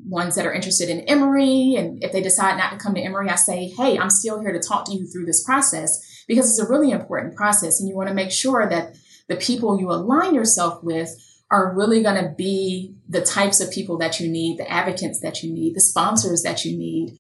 ones 0.08 0.36
that 0.36 0.46
are 0.46 0.54
interested 0.54 0.90
in 0.90 1.02
Emory, 1.02 1.76
and 1.76 2.04
if 2.04 2.12
they 2.12 2.22
decide 2.22 2.58
not 2.58 2.72
to 2.72 2.78
come 2.78 2.96
to 2.96 3.02
Emory, 3.02 3.30
I 3.30 3.36
say, 3.36 3.68
"Hey, 3.78 3.98
I'm 3.98 4.10
still 4.10 4.42
here 4.42 4.52
to 4.52 4.60
talk 4.60 4.86
to 4.86 4.94
you 4.94 5.08
through 5.08 5.26
this 5.26 5.44
process 5.44 6.24
because 6.28 6.50
it's 6.50 6.60
a 6.60 6.70
really 6.70 6.92
important 6.92 7.36
process, 7.36 7.80
and 7.80 7.88
you 7.88 7.96
want 7.96 8.10
to 8.10 8.16
make 8.16 8.32
sure 8.32 8.68
that 8.68 8.96
the 9.28 9.38
people 9.38 9.80
you 9.80 9.90
align 9.90 10.36
yourself 10.36 10.84
with 10.84 11.16
are 11.52 11.74
really 11.74 12.02
going 12.02 12.22
to 12.22 12.30
be 12.30 12.96
the 13.08 13.22
types 13.22 13.60
of 13.60 13.72
people 13.72 13.98
that 13.98 14.20
you 14.20 14.28
need, 14.30 14.58
the 14.58 14.70
advocates 14.72 15.20
that 15.22 15.44
you 15.44 15.54
need, 15.54 15.76
the 15.76 15.82
sponsors 15.82 16.42
that 16.44 16.66
you 16.66 16.78
need." 16.78 17.18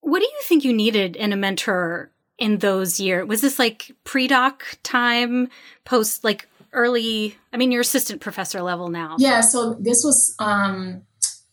What 0.00 0.20
do 0.20 0.24
you 0.24 0.40
think 0.44 0.64
you 0.64 0.72
needed 0.72 1.14
in 1.16 1.32
a 1.32 1.36
mentor 1.36 2.10
in 2.38 2.58
those 2.58 2.98
years? 2.98 3.28
Was 3.28 3.42
this 3.42 3.58
like 3.58 3.92
pre-doc 4.04 4.64
time, 4.82 5.48
post 5.84 6.24
like 6.24 6.48
early? 6.72 7.36
I 7.52 7.58
mean, 7.58 7.70
you're 7.70 7.82
assistant 7.82 8.20
professor 8.20 8.62
level 8.62 8.88
now. 8.88 9.16
Yeah. 9.18 9.42
So 9.42 9.74
this 9.74 10.02
was 10.02 10.34
um, 10.38 11.02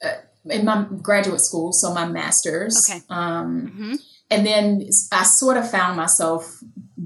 uh, 0.04 0.14
in 0.46 0.66
my 0.66 0.88
graduate 1.02 1.42
school, 1.42 1.74
so 1.74 1.94
my 1.94 2.08
master's. 2.08 2.90
Okay. 2.90 3.02
Um, 3.10 3.68
mm-hmm. 3.68 3.96
And 4.30 4.46
then 4.46 4.90
I 5.12 5.24
sort 5.24 5.58
of 5.58 5.70
found 5.70 5.98
myself 5.98 6.64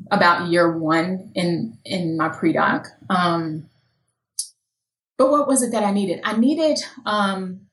about 0.10 0.50
year 0.50 0.78
one 0.78 1.32
in 1.36 1.78
in 1.86 2.18
my 2.18 2.30
pre-doc. 2.30 2.88
Um, 3.10 3.68
but 5.22 5.30
what 5.30 5.48
was 5.48 5.62
it 5.62 5.72
that 5.74 5.84
I 5.84 5.92
needed? 5.92 6.20
I 6.24 6.36
needed 6.36 6.80
um, 7.06 7.68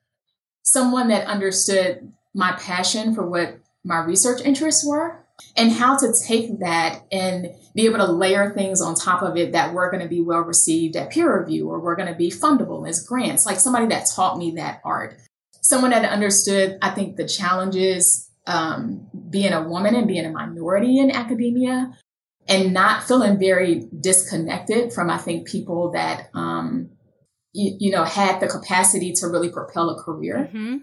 someone 0.65 1.09
that 1.09 1.27
understood 1.27 2.13
my 2.35 2.53
passion 2.53 3.15
for 3.15 3.27
what 3.27 3.59
my 3.83 4.01
research 4.01 4.43
interests 4.43 4.87
were 4.87 5.25
and 5.57 5.73
how 5.73 5.97
to 5.97 6.13
take 6.27 6.59
that 6.59 7.07
and 7.11 7.49
be 7.75 7.87
able 7.87 8.01
to 8.01 8.13
layer 8.13 8.51
things 8.51 8.83
on 8.83 8.95
top 8.95 9.23
of 9.23 9.39
it 9.39 9.53
that 9.53 9.73
were 9.73 9.91
going 9.91 10.03
to 10.03 10.09
be 10.11 10.21
well 10.21 10.41
received 10.41 10.95
at 10.95 11.09
peer 11.09 11.41
review 11.41 11.71
or 11.71 11.81
were 11.81 11.97
going 11.97 12.13
to 12.13 12.15
be 12.15 12.31
fundable 12.31 12.87
as 12.87 13.03
grants, 13.03 13.47
like 13.47 13.59
somebody 13.59 13.87
that 13.87 14.11
taught 14.15 14.37
me 14.37 14.51
that 14.51 14.83
art. 14.85 15.17
Someone 15.63 15.93
that 15.93 16.05
understood, 16.05 16.77
I 16.83 16.91
think, 16.91 17.17
the 17.17 17.27
challenges 17.27 18.29
um, 18.47 19.09
being 19.31 19.55
a 19.55 19.67
woman 19.67 19.95
and 19.95 20.07
being 20.07 20.27
a 20.27 20.31
minority 20.31 20.99
in 20.99 21.11
academia 21.11 21.97
and 22.47 22.75
not 22.75 23.05
feeling 23.05 23.39
very 23.39 23.89
disconnected 23.99 24.93
from, 24.93 25.09
I 25.09 25.17
think, 25.17 25.49
people 25.49 25.93
that 25.93 26.29
um, 26.35 26.91
you, 27.53 27.77
you 27.79 27.91
know, 27.91 28.05
had 28.05 28.41
the 28.41 28.49
capacity 28.49 29.13
to 29.13 29.27
really 29.27 29.51
propel 29.51 29.91
a 29.91 30.03
career. 30.03 30.51
Mm-hmm. 30.53 30.77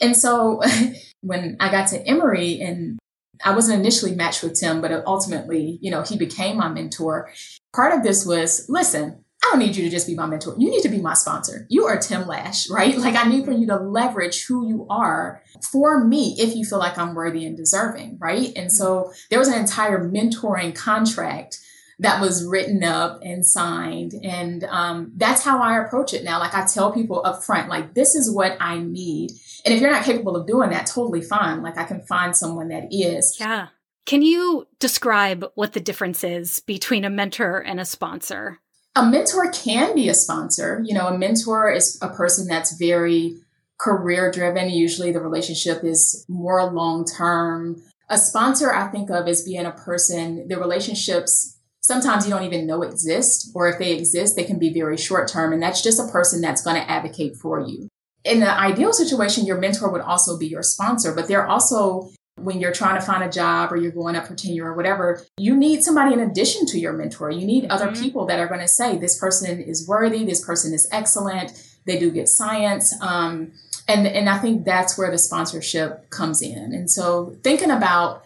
And 0.00 0.16
so 0.16 0.60
when 1.20 1.56
I 1.60 1.70
got 1.70 1.88
to 1.88 2.06
Emory 2.06 2.60
and 2.60 2.98
I 3.44 3.54
wasn't 3.54 3.80
initially 3.80 4.14
matched 4.14 4.42
with 4.42 4.58
Tim, 4.58 4.80
but 4.80 4.92
ultimately, 5.06 5.78
you 5.82 5.90
know, 5.90 6.02
he 6.02 6.16
became 6.16 6.56
my 6.56 6.68
mentor. 6.68 7.30
Part 7.74 7.92
of 7.92 8.02
this 8.02 8.24
was, 8.24 8.66
listen, 8.68 9.24
I 9.42 9.50
don't 9.50 9.58
need 9.58 9.74
you 9.74 9.82
to 9.82 9.90
just 9.90 10.06
be 10.06 10.14
my 10.14 10.26
mentor. 10.26 10.54
You 10.56 10.70
need 10.70 10.82
to 10.82 10.88
be 10.88 11.00
my 11.00 11.14
sponsor. 11.14 11.66
You 11.68 11.86
are 11.86 11.98
Tim 11.98 12.28
Lash, 12.28 12.70
right? 12.70 12.96
Like 12.96 13.16
I 13.16 13.28
need 13.28 13.44
for 13.44 13.52
you 13.52 13.66
to 13.66 13.76
leverage 13.76 14.46
who 14.46 14.68
you 14.68 14.86
are 14.88 15.42
for 15.72 16.04
me 16.04 16.36
if 16.38 16.54
you 16.54 16.64
feel 16.64 16.78
like 16.78 16.96
I'm 16.96 17.14
worthy 17.14 17.44
and 17.44 17.56
deserving, 17.56 18.18
right? 18.20 18.52
And 18.54 18.70
so 18.70 19.12
there 19.30 19.38
was 19.38 19.48
an 19.48 19.58
entire 19.58 20.08
mentoring 20.08 20.74
contract 20.74 21.58
that 22.02 22.20
was 22.20 22.44
written 22.44 22.82
up 22.82 23.20
and 23.22 23.46
signed. 23.46 24.12
And 24.24 24.64
um, 24.64 25.12
that's 25.16 25.44
how 25.44 25.62
I 25.62 25.78
approach 25.78 26.12
it 26.12 26.24
now. 26.24 26.40
Like 26.40 26.52
I 26.52 26.66
tell 26.66 26.92
people 26.92 27.22
up 27.24 27.44
front, 27.44 27.68
like, 27.68 27.94
this 27.94 28.16
is 28.16 28.30
what 28.30 28.56
I 28.60 28.78
need. 28.80 29.30
And 29.64 29.72
if 29.72 29.80
you're 29.80 29.92
not 29.92 30.04
capable 30.04 30.34
of 30.34 30.46
doing 30.46 30.70
that, 30.70 30.86
totally 30.86 31.22
fine. 31.22 31.62
Like 31.62 31.78
I 31.78 31.84
can 31.84 32.02
find 32.02 32.36
someone 32.36 32.68
that 32.68 32.88
is. 32.90 33.36
Yeah. 33.38 33.68
Can 34.04 34.22
you 34.22 34.66
describe 34.80 35.44
what 35.54 35.74
the 35.74 35.80
difference 35.80 36.24
is 36.24 36.58
between 36.60 37.04
a 37.04 37.10
mentor 37.10 37.58
and 37.58 37.78
a 37.78 37.84
sponsor? 37.84 38.58
A 38.96 39.06
mentor 39.06 39.48
can 39.52 39.94
be 39.94 40.08
a 40.08 40.14
sponsor. 40.14 40.82
You 40.84 40.94
know, 40.94 41.06
a 41.06 41.16
mentor 41.16 41.70
is 41.70 41.98
a 42.02 42.08
person 42.08 42.48
that's 42.48 42.76
very 42.76 43.36
career 43.78 44.32
driven. 44.32 44.70
Usually 44.70 45.12
the 45.12 45.20
relationship 45.20 45.84
is 45.84 46.24
more 46.28 46.64
long 46.72 47.04
term. 47.04 47.80
A 48.08 48.18
sponsor, 48.18 48.74
I 48.74 48.88
think 48.88 49.08
of 49.08 49.28
as 49.28 49.44
being 49.44 49.66
a 49.66 49.70
person, 49.70 50.48
the 50.48 50.58
relationships 50.58 51.58
sometimes 51.82 52.24
you 52.24 52.30
don't 52.30 52.44
even 52.44 52.66
know 52.66 52.82
exist, 52.82 53.50
or 53.54 53.68
if 53.68 53.78
they 53.78 53.92
exist, 53.92 54.36
they 54.36 54.44
can 54.44 54.58
be 54.58 54.72
very 54.72 54.96
short 54.96 55.28
term. 55.28 55.52
And 55.52 55.62
that's 55.62 55.82
just 55.82 56.00
a 56.00 56.10
person 56.10 56.40
that's 56.40 56.62
going 56.62 56.76
to 56.76 56.90
advocate 56.90 57.36
for 57.36 57.60
you. 57.60 57.88
In 58.24 58.40
the 58.40 58.50
ideal 58.50 58.92
situation, 58.92 59.44
your 59.44 59.58
mentor 59.58 59.90
would 59.90 60.00
also 60.00 60.38
be 60.38 60.46
your 60.46 60.62
sponsor, 60.62 61.12
but 61.14 61.28
they're 61.28 61.46
also 61.46 62.10
when 62.36 62.60
you're 62.60 62.72
trying 62.72 62.98
to 62.98 63.04
find 63.04 63.22
a 63.22 63.30
job 63.30 63.72
or 63.72 63.76
you're 63.76 63.92
going 63.92 64.16
up 64.16 64.26
for 64.26 64.34
tenure 64.34 64.66
or 64.66 64.74
whatever, 64.74 65.22
you 65.38 65.56
need 65.56 65.82
somebody 65.82 66.14
in 66.14 66.20
addition 66.20 66.66
to 66.66 66.78
your 66.78 66.92
mentor. 66.92 67.30
You 67.30 67.46
need 67.46 67.64
mm-hmm. 67.64 67.72
other 67.72 67.92
people 67.92 68.26
that 68.26 68.40
are 68.40 68.48
going 68.48 68.60
to 68.60 68.68
say, 68.68 68.96
this 68.96 69.18
person 69.18 69.60
is 69.60 69.86
worthy, 69.86 70.24
this 70.24 70.44
person 70.44 70.72
is 70.72 70.88
excellent, 70.90 71.52
they 71.84 71.98
do 71.98 72.10
get 72.10 72.28
science. 72.28 72.94
Um, 73.02 73.52
and, 73.86 74.06
and 74.06 74.28
I 74.28 74.38
think 74.38 74.64
that's 74.64 74.96
where 74.96 75.10
the 75.10 75.18
sponsorship 75.18 76.10
comes 76.10 76.40
in. 76.40 76.72
And 76.72 76.90
so 76.90 77.36
thinking 77.42 77.70
about, 77.70 78.24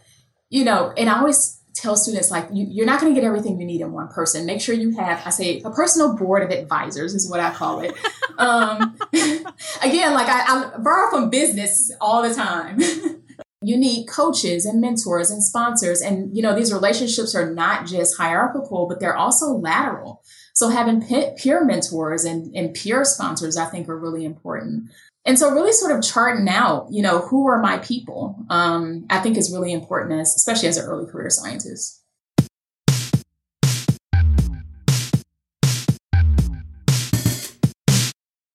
you 0.51 0.65
know, 0.65 0.93
and 0.97 1.11
I 1.11 1.19
always 1.19 1.56
tell 1.77 1.97
students 1.97 2.31
like 2.31 2.49
you, 2.53 2.83
are 2.83 2.87
not 2.87 3.01
going 3.01 3.15
to 3.15 3.21
get 3.21 3.27
everything 3.27 3.61
you 3.61 3.67
need 3.67 3.81
in 3.81 3.93
one 3.93 4.09
person. 4.09 4.47
Make 4.47 4.61
sure 4.61 4.75
you 4.75 4.97
have, 4.97 5.23
I 5.25 5.31
say, 5.31 5.61
a 5.65 5.71
personal 5.71 6.17
board 6.17 6.43
of 6.43 6.51
advisors 6.51 7.15
is 7.15 7.31
what 7.31 7.41
I 7.41 7.53
call 7.53 7.81
it. 7.81 7.95
um, 8.39 8.97
again, 9.13 10.15
like 10.15 10.29
I, 10.29 10.73
I 10.75 10.79
borrow 10.79 11.11
from 11.11 11.31
business 11.31 11.93
all 12.01 12.23
the 12.27 12.35
time. 12.35 12.81
you 13.63 13.77
need 13.77 14.07
coaches 14.07 14.65
and 14.65 14.81
mentors 14.81 15.31
and 15.31 15.43
sponsors, 15.43 16.01
and 16.01 16.35
you 16.37 16.43
know 16.43 16.55
these 16.55 16.73
relationships 16.73 17.35
are 17.35 17.53
not 17.53 17.87
just 17.87 18.17
hierarchical, 18.17 18.87
but 18.87 19.01
they're 19.01 19.17
also 19.17 19.53
lateral. 19.53 20.23
So 20.55 20.71
having 20.71 21.03
peer 21.37 21.65
mentors 21.65 22.25
and, 22.25 22.55
and 22.57 22.73
peer 22.73 23.05
sponsors, 23.05 23.59
I 23.59 23.67
think, 23.67 23.91
are 23.91 23.99
really 23.99 24.25
important. 24.25 24.91
And 25.27 25.37
so 25.37 25.51
really 25.51 25.73
sort 25.73 25.91
of 25.91 26.05
charting 26.05 26.49
out, 26.49 26.87
you 26.89 27.03
know, 27.03 27.19
who 27.19 27.49
are 27.49 27.61
my 27.61 27.79
people, 27.79 28.37
um, 28.49 29.07
I 29.11 29.19
think 29.19 29.37
is 29.37 29.53
really 29.53 29.73
important 29.73 30.21
as, 30.21 30.33
especially 30.37 30.69
as 30.69 30.77
an 30.77 30.85
early 30.85 31.11
career 31.11 31.31
scientist. 31.31 32.01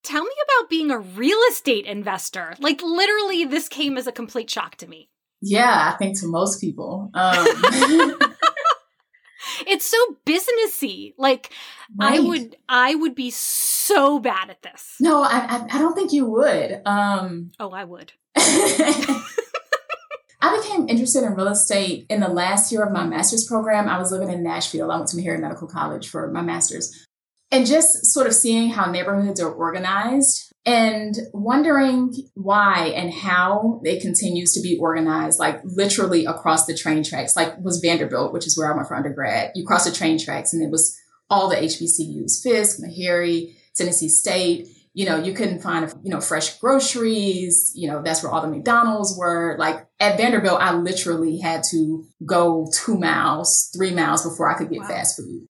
Tell 0.02 0.24
me 0.24 0.32
about 0.46 0.70
being 0.70 0.92
a 0.92 1.00
real 1.00 1.40
estate 1.50 1.86
investor. 1.86 2.56
Like 2.60 2.82
literally 2.82 3.44
this 3.44 3.68
came 3.68 3.98
as 3.98 4.08
a 4.08 4.14
complete 4.14 4.50
shock 4.50 4.78
to 4.78 4.88
me. 4.88 5.10
Yeah, 5.42 5.92
I 5.94 5.98
think 5.98 6.18
to 6.22 6.28
most 6.28 6.62
people. 6.62 7.12
Um, 7.14 7.48
it's 9.68 9.86
so 9.86 9.98
businessy. 10.26 11.14
Like 11.18 11.52
right. 11.96 12.20
I 12.20 12.20
would, 12.20 12.56
I 12.70 12.96
would 12.96 13.16
be 13.16 13.30
so 13.30 14.20
bad 14.20 14.50
at 14.50 14.62
this. 14.62 14.96
No, 15.00 15.24
I, 15.24 15.46
I, 15.48 15.68
I 15.72 15.80
don't 15.80 15.94
think 15.94 16.14
you 16.14 16.26
would. 16.26 16.82
Um, 16.86 17.52
oh, 17.60 17.72
I 17.72 17.84
would. 17.84 18.14
I 20.42 20.60
became 20.60 20.90
interested 20.90 21.24
in 21.24 21.36
real 21.36 21.50
estate 21.50 22.08
in 22.10 22.20
the 22.20 22.28
last 22.28 22.72
year 22.72 22.84
of 22.84 22.92
my 22.92 23.06
master's 23.06 23.46
program. 23.46 23.88
I 23.88 24.00
was 24.00 24.12
living 24.12 24.32
in 24.32 24.44
Nashville. 24.44 24.92
I 24.92 24.98
went 24.98 25.10
to 25.10 25.18
Meharry 25.18 25.40
Medical 25.40 25.68
College 25.68 26.10
for 26.10 26.32
my 26.32 26.42
master's. 26.42 27.06
And 27.52 27.66
just 27.66 28.06
sort 28.08 28.28
of 28.28 28.34
seeing 28.34 28.70
how 28.70 28.90
neighborhoods 28.90 29.40
are 29.40 29.52
organized 29.52 30.51
and 30.66 31.16
wondering 31.34 32.14
why 32.36 32.94
and 32.96 33.12
how 33.12 33.82
it 33.84 34.02
continues 34.02 34.54
to 34.54 34.62
be 34.62 34.78
organized, 34.78 35.40
like 35.40 35.60
literally 35.64 36.26
across 36.26 36.66
the 36.66 36.78
train 36.78 37.04
tracks, 37.04 37.36
like 37.36 37.58
was 37.60 37.80
Vanderbilt, 37.80 38.32
which 38.32 38.46
is 38.46 38.58
where 38.58 38.72
I 38.72 38.76
went 38.76 38.88
for 38.88 38.96
undergrad. 38.96 39.52
You 39.56 39.66
cross 39.66 39.86
the 39.86 39.96
train 39.96 40.20
tracks 40.20 40.54
and 40.54 40.64
it 40.64 40.70
was 40.70 40.96
all 41.30 41.50
the 41.50 41.56
HBCUs, 41.56 42.44
Fisk, 42.44 42.80
Meharry, 42.80 43.56
Tennessee 43.76 44.10
State. 44.10 44.68
You 44.94 45.06
know, 45.06 45.18
you 45.18 45.34
couldn't 45.34 45.62
find, 45.62 45.92
you 46.04 46.12
know, 46.12 46.20
fresh 46.20 46.60
groceries. 46.60 47.72
You 47.74 47.90
know, 47.90 48.02
that's 48.04 48.22
where 48.22 48.32
all 48.32 48.42
the 48.42 48.50
McDonald's 48.50 49.16
were. 49.18 49.56
Like 49.58 49.88
at 50.00 50.18
Vanderbilt, 50.18 50.60
I 50.62 50.76
literally 50.76 51.40
had 51.40 51.64
to 51.72 52.06
go 52.26 52.70
two 52.74 53.00
miles, 53.00 53.72
three 53.76 53.92
miles 53.92 54.28
before 54.28 54.54
I 54.54 54.58
could 54.58 54.70
get 54.70 54.82
wow. 54.82 54.88
fast 54.88 55.18
food. 55.18 55.48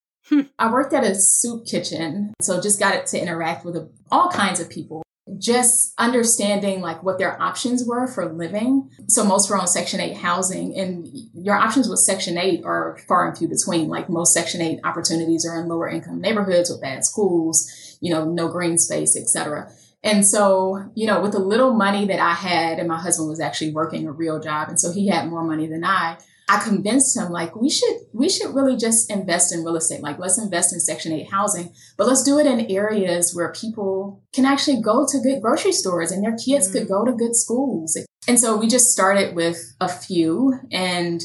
I 0.58 0.72
worked 0.72 0.94
at 0.94 1.04
a 1.04 1.16
soup 1.16 1.66
kitchen, 1.66 2.34
so 2.42 2.62
just 2.62 2.80
got 2.80 3.06
to 3.08 3.22
interact 3.22 3.66
with 3.66 3.78
all 4.12 4.30
kinds 4.30 4.60
of 4.60 4.70
people. 4.70 5.04
Just 5.38 5.94
understanding 5.98 6.82
like 6.82 7.04
what 7.04 7.18
their 7.18 7.42
options 7.42 7.86
were 7.86 8.08
for 8.08 8.34
living. 8.34 8.90
So 9.08 9.24
most 9.24 9.50
were 9.50 9.58
on 9.58 9.68
Section 9.68 10.00
8 10.00 10.18
housing, 10.18 10.78
and 10.78 11.08
your 11.34 11.56
options 11.56 11.88
with 11.88 12.00
Section 12.00 12.38
8 12.38 12.64
are 12.66 12.98
far 13.08 13.28
and 13.28 13.38
few 13.38 13.48
between. 13.48 13.88
Like 13.88 14.10
most 14.10 14.34
Section 14.34 14.62
8 14.62 14.80
opportunities 14.84 15.46
are 15.46 15.62
in 15.62 15.68
lower 15.68 15.88
income 15.88 16.22
neighborhoods 16.22 16.70
with 16.70 16.82
bad 16.82 17.06
schools, 17.06 17.98
you 18.02 18.14
know, 18.14 18.26
no 18.26 18.48
green 18.48 18.78
space, 18.78 19.16
etc. 19.16 19.72
And 20.04 20.26
so, 20.26 20.84
you 20.96 21.06
know, 21.06 21.22
with 21.22 21.34
the 21.34 21.40
little 21.40 21.74
money 21.74 22.06
that 22.08 22.20
I 22.20 22.34
had, 22.34 22.80
and 22.80 22.88
my 22.88 23.00
husband 23.00 23.30
was 23.30 23.40
actually 23.40 23.72
working 23.72 24.08
a 24.08 24.12
real 24.12 24.40
job, 24.40 24.70
and 24.70 24.80
so 24.80 24.92
he 24.92 25.08
had 25.08 25.30
more 25.30 25.44
money 25.44 25.68
than 25.68 25.86
I. 25.86 26.18
I 26.52 26.62
convinced 26.62 27.16
him 27.16 27.32
like 27.32 27.56
we 27.56 27.70
should 27.70 27.96
we 28.12 28.28
should 28.28 28.54
really 28.54 28.76
just 28.76 29.10
invest 29.10 29.54
in 29.54 29.64
real 29.64 29.78
estate. 29.78 30.02
Like 30.02 30.20
let's 30.20 30.38
invest 30.38 30.74
in 30.74 30.82
Section 30.82 31.14
8 31.14 31.32
housing, 31.32 31.74
but 31.98 32.08
let's 32.08 32.24
do 32.24 32.40
it 32.40 32.46
in 32.46 32.70
areas 32.70 33.34
where 33.34 33.54
people 33.54 34.22
can 34.34 34.44
actually 34.44 34.82
go 34.82 35.08
to 35.10 35.20
good 35.20 35.42
grocery 35.42 35.72
stores 35.72 36.12
and 36.12 36.22
their 36.22 36.36
kids 36.36 36.68
mm. 36.68 36.74
could 36.74 36.90
go 36.90 37.06
to 37.06 37.14
good 37.14 37.38
schools. 37.38 37.98
And 38.28 38.38
so 38.38 38.58
we 38.58 38.68
just 38.68 38.92
started 38.92 39.34
with 39.34 39.78
a 39.80 39.88
few 39.88 40.60
and 40.74 41.22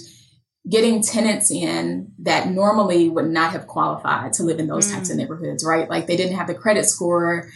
getting 0.71 1.03
tenants 1.03 1.51
in 1.51 2.13
that 2.21 2.49
normally 2.49 3.09
would 3.09 3.29
not 3.29 3.51
have 3.51 3.67
qualified 3.67 4.33
to 4.35 4.45
live 4.45 4.61
in 4.61 4.69
those 4.69 4.87
mm. 4.87 4.95
types 4.95 5.11
of 5.11 5.17
mm. 5.17 5.19
neighborhoods, 5.19 5.65
right? 5.65 5.91
Like 5.91 6.07
they 6.07 6.17
didn't 6.17 6.37
have 6.37 6.47
the 6.47 6.55
credit 6.55 6.85
score, 6.85 7.49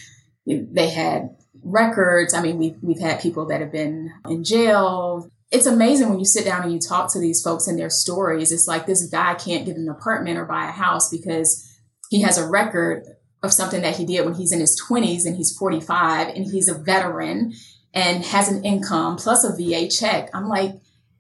they 0.45 0.89
had 0.89 1.37
records. 1.63 2.35
I 2.35 2.43
mean, 2.43 2.59
we've, 2.59 2.77
we've 2.83 3.01
had 3.01 3.21
people 3.21 3.47
that 3.47 3.61
have 3.61 3.73
been 3.73 4.13
in 4.29 4.45
jail, 4.45 5.31
it's 5.51 5.67
amazing 5.67 6.09
when 6.09 6.19
you 6.19 6.25
sit 6.25 6.45
down 6.45 6.63
and 6.63 6.73
you 6.73 6.79
talk 6.79 7.13
to 7.13 7.19
these 7.19 7.43
folks 7.43 7.67
and 7.67 7.79
their 7.79 7.91
stories. 7.91 8.53
It's 8.53 8.69
like 8.69 8.87
this 8.87 9.07
guy 9.07 9.35
can't 9.35 9.67
get 9.67 9.77
an 9.77 9.89
apartment 9.89 10.39
or 10.39 10.45
buy 10.45 10.69
a 10.69 10.73
house 10.73 11.11
because 11.11 11.67
he 12.09 12.23
has 12.23 12.39
a 12.39 12.49
record 12.49 13.05
of 13.43 13.53
something 13.53 13.83
that 13.83 13.97
he 13.97 14.07
did 14.07 14.25
when 14.25 14.35
he's 14.35 14.53
in 14.53 14.61
his 14.61 14.81
20s 14.89 15.25
and 15.27 15.37
he's 15.37 15.57
45 15.57 16.29
and 16.29 16.45
he's 16.45 16.69
a 16.69 16.75
veteran 16.75 17.53
and 17.93 18.25
has 18.27 18.49
an 18.49 18.65
income 18.65 19.17
plus 19.17 19.43
a 19.43 19.57
VA 19.57 19.89
check. 19.89 20.31
I'm 20.35 20.49
like, 20.49 20.75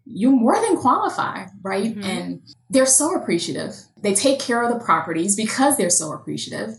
you 0.04 0.30
more 0.30 0.60
than 0.60 0.76
qualify, 0.76 1.46
right? 1.62 1.94
Mm-hmm. 1.94 2.02
And 2.02 2.42
they're 2.68 2.86
so 2.86 3.16
appreciative. 3.16 3.74
They 4.00 4.14
take 4.14 4.38
care 4.38 4.62
of 4.62 4.72
the 4.72 4.84
properties 4.84 5.34
because 5.34 5.76
they're 5.76 5.90
so 5.90 6.12
appreciative 6.12 6.76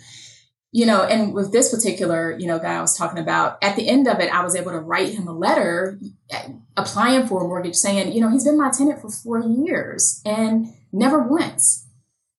you 0.71 0.85
know, 0.85 1.03
and 1.03 1.33
with 1.33 1.51
this 1.51 1.73
particular, 1.73 2.37
you 2.39 2.47
know, 2.47 2.57
guy 2.57 2.75
I 2.75 2.81
was 2.81 2.95
talking 2.95 3.19
about, 3.19 3.57
at 3.61 3.75
the 3.75 3.89
end 3.89 4.07
of 4.07 4.19
it, 4.19 4.33
I 4.33 4.43
was 4.43 4.55
able 4.55 4.71
to 4.71 4.79
write 4.79 5.13
him 5.13 5.27
a 5.27 5.33
letter 5.33 5.99
applying 6.77 7.27
for 7.27 7.43
a 7.43 7.47
mortgage 7.47 7.75
saying, 7.75 8.13
you 8.13 8.21
know, 8.21 8.29
he's 8.29 8.45
been 8.45 8.57
my 8.57 8.71
tenant 8.71 9.01
for 9.01 9.09
four 9.09 9.41
years 9.41 10.21
and 10.25 10.67
never 10.93 11.21
once 11.27 11.87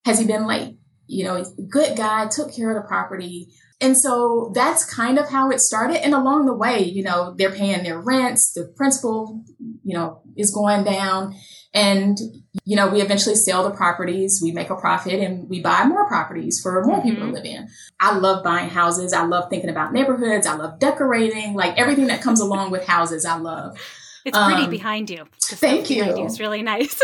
has 0.07 0.19
he 0.19 0.27
been 0.27 0.47
late. 0.47 0.79
You 1.07 1.25
know, 1.25 1.45
good 1.69 1.97
guy, 1.97 2.27
took 2.29 2.55
care 2.55 2.71
of 2.71 2.83
the 2.83 2.89
property. 2.89 3.49
And 3.83 3.99
so 3.99 4.51
that's 4.55 4.85
kind 4.85 5.19
of 5.19 5.29
how 5.29 5.51
it 5.51 5.61
started. 5.61 6.03
And 6.03 6.15
along 6.15 6.47
the 6.47 6.55
way, 6.55 6.83
you 6.85 7.03
know, 7.03 7.35
they're 7.37 7.53
paying 7.53 7.83
their 7.83 8.01
rents, 8.01 8.53
the 8.55 8.73
principal, 8.77 9.45
you 9.85 9.95
know, 9.95 10.23
is 10.37 10.55
going 10.55 10.85
down. 10.85 11.35
And, 11.75 12.19
you 12.65 12.77
know, 12.77 12.89
we 12.89 13.01
eventually 13.01 13.35
sell 13.35 13.65
the 13.65 13.75
properties, 13.75 14.41
we 14.43 14.53
make 14.53 14.69
a 14.69 14.77
profit 14.77 15.21
and 15.21 15.49
we 15.49 15.61
buy 15.61 15.85
more 15.85 16.07
properties 16.07 16.61
for 16.61 16.85
more 16.85 16.99
mm-hmm. 16.99 17.09
people 17.09 17.21
to 17.21 17.27
mm-hmm. 17.27 17.35
live 17.35 17.45
in. 17.47 17.69
I 17.99 18.19
love 18.19 18.45
buying 18.45 18.69
houses. 18.69 19.13
I 19.13 19.25
love 19.25 19.49
thinking 19.49 19.71
about 19.71 19.93
neighborhoods. 19.93 20.47
I 20.47 20.55
love 20.55 20.79
decorating, 20.79 21.55
like 21.55 21.79
everything 21.79 22.09
that 22.09 22.21
comes 22.21 22.41
along 22.41 22.71
with 22.73 22.87
houses. 22.87 23.25
I 23.25 23.39
love. 23.39 23.79
It's 24.25 24.39
pretty 24.39 24.65
um, 24.65 24.71
behind 24.71 25.11
you. 25.11 25.25
The 25.51 25.57
thank 25.57 25.91
you. 25.91 26.05
It's 26.05 26.39
really 26.39 26.63
nice. 26.63 27.01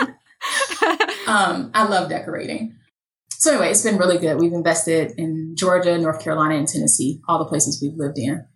um, 1.26 1.70
I 1.74 1.86
love 1.88 2.08
decorating. 2.08 2.76
so 3.28 3.52
anyway, 3.52 3.70
it's 3.70 3.82
been 3.82 3.98
really 3.98 4.18
good. 4.18 4.38
We've 4.38 4.52
invested 4.52 5.12
in 5.18 5.56
Georgia, 5.56 5.98
North 5.98 6.22
Carolina, 6.22 6.54
and 6.54 6.66
Tennessee, 6.66 7.20
all 7.28 7.38
the 7.38 7.44
places 7.44 7.82
we've 7.82 7.98
lived 7.98 8.18
in. 8.18 8.46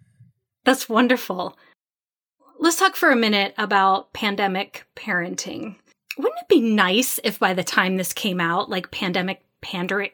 That's 0.64 0.88
wonderful. 0.88 1.58
Let's 2.62 2.76
talk 2.76 2.94
for 2.94 3.10
a 3.10 3.16
minute 3.16 3.54
about 3.58 4.12
pandemic 4.12 4.86
parenting. 4.94 5.74
Wouldn't 6.16 6.38
it 6.42 6.48
be 6.48 6.60
nice 6.60 7.18
if 7.24 7.40
by 7.40 7.54
the 7.54 7.64
time 7.64 7.96
this 7.96 8.12
came 8.12 8.40
out, 8.40 8.70
like 8.70 8.92
pandemic 8.92 9.42
pandering, 9.62 10.10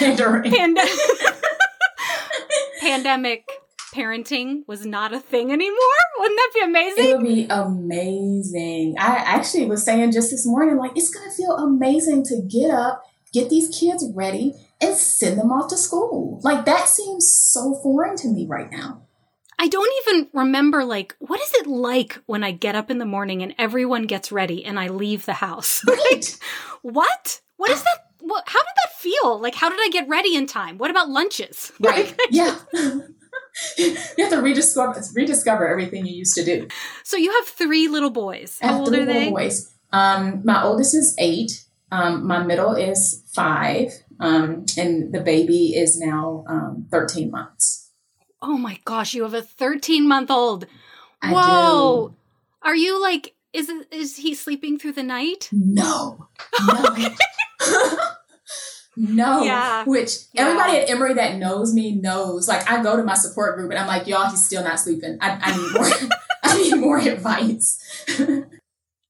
Pandering. 0.00 0.50
pand- 0.50 0.80
pandemic 2.80 3.48
parenting 3.94 4.66
was 4.66 4.84
not 4.84 5.14
a 5.14 5.20
thing 5.20 5.52
anymore? 5.52 5.78
Wouldn't 6.18 6.38
that 6.38 6.50
be 6.54 6.64
amazing? 6.64 7.04
It 7.04 7.16
would 7.18 7.24
be 7.24 7.46
amazing. 7.48 8.96
I 8.98 9.18
actually 9.18 9.66
was 9.66 9.84
saying 9.84 10.10
just 10.10 10.32
this 10.32 10.44
morning, 10.44 10.76
like, 10.76 10.90
it's 10.96 11.14
going 11.14 11.30
to 11.30 11.36
feel 11.36 11.52
amazing 11.52 12.24
to 12.24 12.42
get 12.50 12.72
up, 12.72 13.04
get 13.32 13.48
these 13.48 13.68
kids 13.78 14.04
ready, 14.12 14.54
and 14.80 14.96
send 14.96 15.38
them 15.38 15.52
off 15.52 15.70
to 15.70 15.76
school. 15.76 16.40
Like, 16.42 16.64
that 16.64 16.88
seems 16.88 17.32
so 17.32 17.78
foreign 17.80 18.16
to 18.16 18.26
me 18.26 18.44
right 18.44 18.72
now. 18.72 19.02
I 19.58 19.68
don't 19.68 19.90
even 20.06 20.28
remember 20.32 20.84
like 20.84 21.16
what 21.18 21.40
is 21.40 21.52
it 21.54 21.66
like 21.66 22.20
when 22.26 22.44
I 22.44 22.52
get 22.52 22.76
up 22.76 22.90
in 22.90 22.98
the 22.98 23.04
morning 23.04 23.42
and 23.42 23.54
everyone 23.58 24.04
gets 24.04 24.30
ready 24.30 24.64
and 24.64 24.78
I 24.78 24.88
leave 24.88 25.26
the 25.26 25.34
house? 25.34 25.84
Right. 25.88 26.38
what? 26.82 27.40
What 27.56 27.70
is 27.70 27.82
that? 27.82 28.04
What, 28.20 28.44
how 28.46 28.60
did 28.60 28.74
that 28.84 28.92
feel? 28.98 29.40
Like 29.40 29.54
how 29.54 29.68
did 29.68 29.78
I 29.80 29.88
get 29.90 30.08
ready 30.08 30.36
in 30.36 30.46
time? 30.46 30.78
What 30.78 30.90
about 30.90 31.08
lunches? 31.08 31.72
right. 31.80 32.14
Yeah. 32.30 32.58
you 33.76 33.96
have 34.18 34.30
to 34.30 34.40
rediscover, 34.40 35.00
rediscover 35.14 35.66
everything 35.68 36.06
you 36.06 36.14
used 36.14 36.34
to 36.36 36.44
do. 36.44 36.68
So 37.02 37.16
you 37.16 37.32
have 37.32 37.46
three 37.46 37.88
little 37.88 38.10
boys. 38.10 38.58
How 38.62 38.80
old 38.80 38.88
three 38.88 39.00
are 39.00 39.06
they? 39.06 39.30
boys. 39.30 39.72
Um, 39.92 40.42
my 40.44 40.62
oldest 40.62 40.94
is 40.94 41.14
eight. 41.18 41.64
Um, 41.90 42.26
my 42.26 42.42
middle 42.44 42.74
is 42.74 43.24
five. 43.32 43.92
Um, 44.20 44.66
and 44.76 45.12
the 45.12 45.20
baby 45.20 45.74
is 45.76 45.98
now 45.98 46.44
um, 46.48 46.86
13 46.90 47.30
months. 47.30 47.77
Oh 48.40 48.56
my 48.58 48.78
gosh, 48.84 49.14
you 49.14 49.22
have 49.24 49.34
a 49.34 49.42
13 49.42 50.06
month 50.06 50.30
old. 50.30 50.66
Whoa. 51.24 52.14
Are 52.62 52.76
you 52.76 53.00
like 53.00 53.34
is 53.52 53.68
it, 53.70 53.88
is 53.92 54.16
he 54.16 54.34
sleeping 54.34 54.78
through 54.78 54.92
the 54.92 55.02
night? 55.02 55.48
No. 55.52 56.28
No. 56.66 56.96
no. 58.96 59.42
Yeah. 59.42 59.84
Which 59.84 60.10
Yeah. 60.32 60.42
everybody 60.42 60.78
at 60.78 60.90
Emory 60.90 61.14
that 61.14 61.36
knows 61.38 61.72
me 61.74 61.94
knows. 61.94 62.48
Like 62.48 62.68
I 62.70 62.82
go 62.82 62.96
to 62.96 63.02
my 63.04 63.14
support 63.14 63.56
group 63.56 63.70
and 63.70 63.78
I'm 63.78 63.86
like, 63.86 64.06
y'all, 64.06 64.28
he's 64.30 64.44
still 64.44 64.62
not 64.62 64.80
sleeping. 64.80 65.18
I, 65.20 65.38
I 65.40 65.56
need 65.56 65.72
more. 65.74 66.10
I 66.42 66.62
need 66.62 66.74
more 66.76 66.98
advice. 67.14 67.78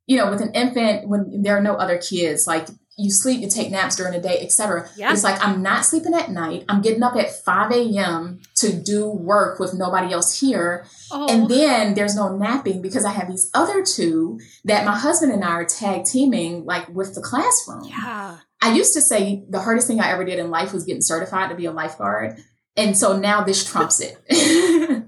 you 0.07 0.17
know, 0.17 0.31
with 0.31 0.41
an 0.41 0.53
infant, 0.55 1.09
when 1.09 1.43
there 1.43 1.57
are 1.57 1.63
no 1.63 1.75
other 1.75 1.99
kids, 1.99 2.47
like 2.47 2.69
you 2.99 3.13
sleep, 3.13 3.41
you 3.41 3.49
take 3.49 3.71
naps 3.71 3.95
during 3.97 4.13
the 4.13 4.21
day, 4.21 4.41
etc. 4.41 4.89
Yeah. 4.97 5.13
It's 5.13 5.23
like 5.23 5.43
I'm 5.43 5.63
not 5.63 5.85
sleeping 5.85 6.15
at 6.15 6.31
night. 6.31 6.65
I'm 6.69 6.83
getting 6.83 7.03
up 7.03 7.15
at 7.15 7.31
5 7.31 7.71
a.m. 7.71 8.41
to 8.57 8.73
do 8.73 9.09
work 9.09 9.61
with 9.61 9.73
nobody 9.73 10.13
else 10.13 10.41
here. 10.41 10.85
Oh. 11.13 11.29
And 11.31 11.49
then 11.49 11.95
there's 11.95 12.17
no 12.17 12.37
napping 12.37 12.83
because 12.83 13.05
I 13.05 13.13
have 13.13 13.29
these 13.29 13.51
other 13.55 13.85
two 13.85 14.41
that 14.65 14.85
my 14.85 14.99
husband 14.99 15.33
and 15.33 15.45
I 15.45 15.51
are 15.51 15.65
tag 15.65 16.05
teaming 16.05 16.65
like 16.65 16.89
with 16.89 17.15
the 17.15 17.23
classroom. 17.23 17.85
yeah. 17.85 18.39
I 18.61 18.75
used 18.75 18.93
to 18.95 19.01
say 19.01 19.45
the 19.49 19.61
hardest 19.61 19.87
thing 19.87 20.01
I 20.01 20.11
ever 20.11 20.25
did 20.25 20.41
in 20.41 20.51
life 20.51 20.73
was 20.73 20.83
getting 20.83 21.01
certified 21.01 21.51
to 21.51 21.55
be 21.55 21.67
a 21.67 21.71
lifeguard. 21.71 22.43
And 22.77 22.99
so 22.99 23.17
now 23.17 23.45
this 23.45 23.65
trumps 23.65 24.01
it. 24.01 24.19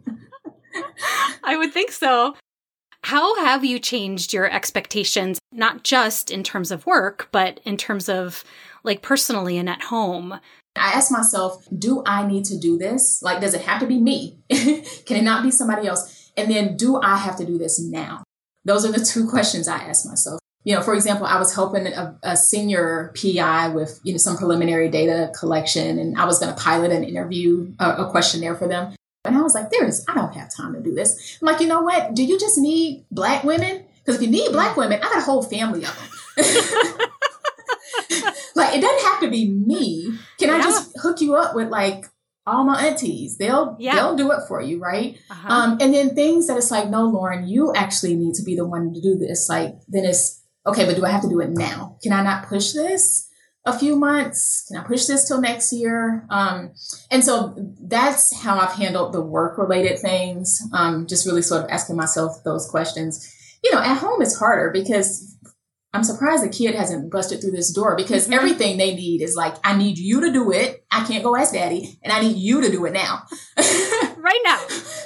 I 1.43 1.57
would 1.57 1.73
think 1.73 1.91
so. 1.91 2.37
How 3.03 3.45
have 3.45 3.65
you 3.65 3.79
changed 3.79 4.33
your 4.33 4.51
expectations, 4.51 5.39
not 5.53 5.85
just 5.85 6.31
in 6.31 6.43
terms 6.43 6.71
of 6.71 6.87
work, 6.87 7.29
but 7.33 7.61
in 7.65 7.77
terms 7.77 8.09
of 8.09 8.45
like 8.85 9.03
personally 9.03 9.59
and 9.59 9.69
at 9.69 9.83
home? 9.83 10.39
I 10.77 10.93
ask 10.93 11.11
myself, 11.11 11.67
do 11.77 12.03
I 12.07 12.27
need 12.27 12.45
to 12.47 12.59
do 12.59 12.79
this? 12.79 13.21
Like, 13.23 13.41
does 13.41 13.55
it 13.55 13.63
have 13.63 13.81
to 13.81 13.87
be 13.87 13.99
me? 13.99 14.39
Can 14.51 15.17
it 15.17 15.25
not 15.25 15.43
be 15.43 15.51
somebody 15.51 15.89
else? 15.89 16.31
And 16.37 16.51
then, 16.51 16.77
do 16.77 17.01
I 17.01 17.17
have 17.17 17.37
to 17.39 17.45
do 17.45 17.59
this 17.59 17.81
now? 17.81 18.23
Those 18.65 18.85
are 18.85 18.93
the 18.93 19.05
two 19.05 19.29
questions 19.29 19.67
I 19.67 19.79
ask 19.79 20.07
myself. 20.07 20.39
You 20.63 20.77
know, 20.77 20.83
for 20.83 20.95
example, 20.95 21.27
I 21.27 21.39
was 21.39 21.55
helping 21.55 21.87
a, 21.87 22.17
a 22.23 22.37
senior 22.37 23.13
PI 23.21 23.69
with, 23.69 23.99
you 24.05 24.13
know, 24.13 24.19
some 24.19 24.37
preliminary 24.37 24.89
data 24.91 25.33
collection, 25.39 25.99
and 25.99 26.17
I 26.19 26.27
was 26.27 26.39
going 26.39 26.55
to 26.55 26.61
pilot 26.61 26.93
an 26.93 27.03
interview, 27.03 27.73
a, 27.79 28.05
a 28.05 28.11
questionnaire 28.11 28.55
for 28.55 28.69
them. 28.69 28.95
And 29.25 29.37
I 29.37 29.43
was 29.43 29.55
like, 29.55 29.71
there 29.71 29.87
is, 29.87 30.05
I 30.09 30.15
don't 30.15 30.35
have 30.35 30.55
time 30.55 30.73
to 30.75 30.81
do 30.81 30.95
this. 30.95 31.39
I'm 31.41 31.47
like, 31.47 31.61
you 31.61 31.67
know 31.67 31.83
what? 31.83 32.15
Do 32.15 32.25
you 32.25 32.39
just 32.39 32.57
need 32.59 33.05
black 33.11 33.45
women? 33.45 33.85
Because 33.99 34.17
if 34.17 34.23
you 34.23 34.31
need 34.31 34.53
black 34.53 34.77
women, 34.77 34.99
I 34.99 35.03
got 35.03 35.19
a 35.19 35.21
whole 35.21 35.43
family 35.43 35.85
of 35.85 35.95
them. 35.95 36.09
like, 38.57 38.75
it 38.75 38.81
doesn't 38.81 39.07
have 39.09 39.21
to 39.21 39.29
be 39.31 39.49
me. 39.51 40.19
Can 40.39 40.49
I 40.51 40.59
just 40.63 40.99
hook 40.99 41.21
you 41.21 41.35
up 41.35 41.55
with 41.55 41.69
like 41.69 42.07
all 42.47 42.65
my 42.65 42.81
aunties? 42.87 43.37
They'll 43.37 43.77
Yeah. 43.79 43.95
they'll 43.97 44.17
do 44.17 44.33
it 44.33 44.41
for 44.49 44.63
you, 44.63 44.79
right? 44.79 45.19
Uh-huh. 45.31 45.49
Um, 45.53 45.79
and 45.83 45.93
then 45.93 46.15
things 46.15 46.47
that 46.47 46.57
it's 46.57 46.71
like, 46.71 46.89
no, 46.89 47.05
Lauren, 47.05 47.47
you 47.47 47.75
actually 47.75 48.17
need 48.17 48.35
to 48.37 48.43
be 48.43 48.57
the 48.57 48.67
one 48.67 48.95
to 48.95 49.01
do 49.03 49.17
this. 49.17 49.51
Like, 49.51 49.75
then 49.87 50.07
it's 50.07 50.43
okay, 50.67 50.87
but 50.87 50.97
do 50.97 51.05
I 51.05 51.11
have 51.11 51.23
to 51.23 51.29
do 51.29 51.41
it 51.41 51.51
now? 51.51 51.99
Can 52.03 52.13
I 52.13 52.23
not 52.23 52.47
push 52.49 52.73
this 52.73 53.29
a 53.67 53.79
few 53.79 53.97
months? 53.97 54.65
Can 54.69 54.79
I 54.79 54.85
push 54.85 55.05
this 55.07 55.27
till 55.29 55.41
next 55.41 55.73
year? 55.73 56.27
Um, 56.31 56.73
and 57.11 57.23
so 57.25 57.55
that's 57.81 58.35
how 58.43 58.59
I've 58.59 58.73
handled 58.73 59.13
the 59.13 59.21
work 59.21 59.59
related 59.59 59.99
things. 59.99 60.59
Um, 60.73 61.07
just 61.07 61.27
really 61.27 61.43
sort 61.43 61.65
of 61.65 61.71
asking 61.71 61.97
myself 61.97 62.43
those 62.45 62.67
questions. 62.69 63.35
You 63.63 63.73
know, 63.73 63.81
at 63.81 63.99
home 63.99 64.23
it's 64.23 64.39
harder 64.39 64.71
because 64.73 65.37
I'm 65.93 66.05
surprised 66.05 66.45
the 66.45 66.49
kid 66.49 66.75
hasn't 66.75 67.11
busted 67.11 67.41
through 67.41 67.51
this 67.51 67.73
door 67.73 67.97
because 67.97 68.29
Mhm. 68.29 68.35
everything 68.37 68.79
they 68.79 68.95
need 68.95 69.23
is 69.23 69.35
like, 69.37 69.57
I 69.65 69.77
need 69.77 69.99
you 69.99 70.21
to 70.23 70.33
do 70.33 70.51
it. 70.53 70.85
I 70.91 71.05
can't 71.05 71.25
go 71.25 71.37
ask 71.37 71.53
daddy, 71.53 71.99
and 72.03 72.13
I 72.13 72.21
need 72.21 72.37
you 72.37 72.61
to 72.61 72.71
do 72.71 72.85
it 72.87 72.93
now. 72.93 73.25
right 73.57 74.41
now. 74.45 74.59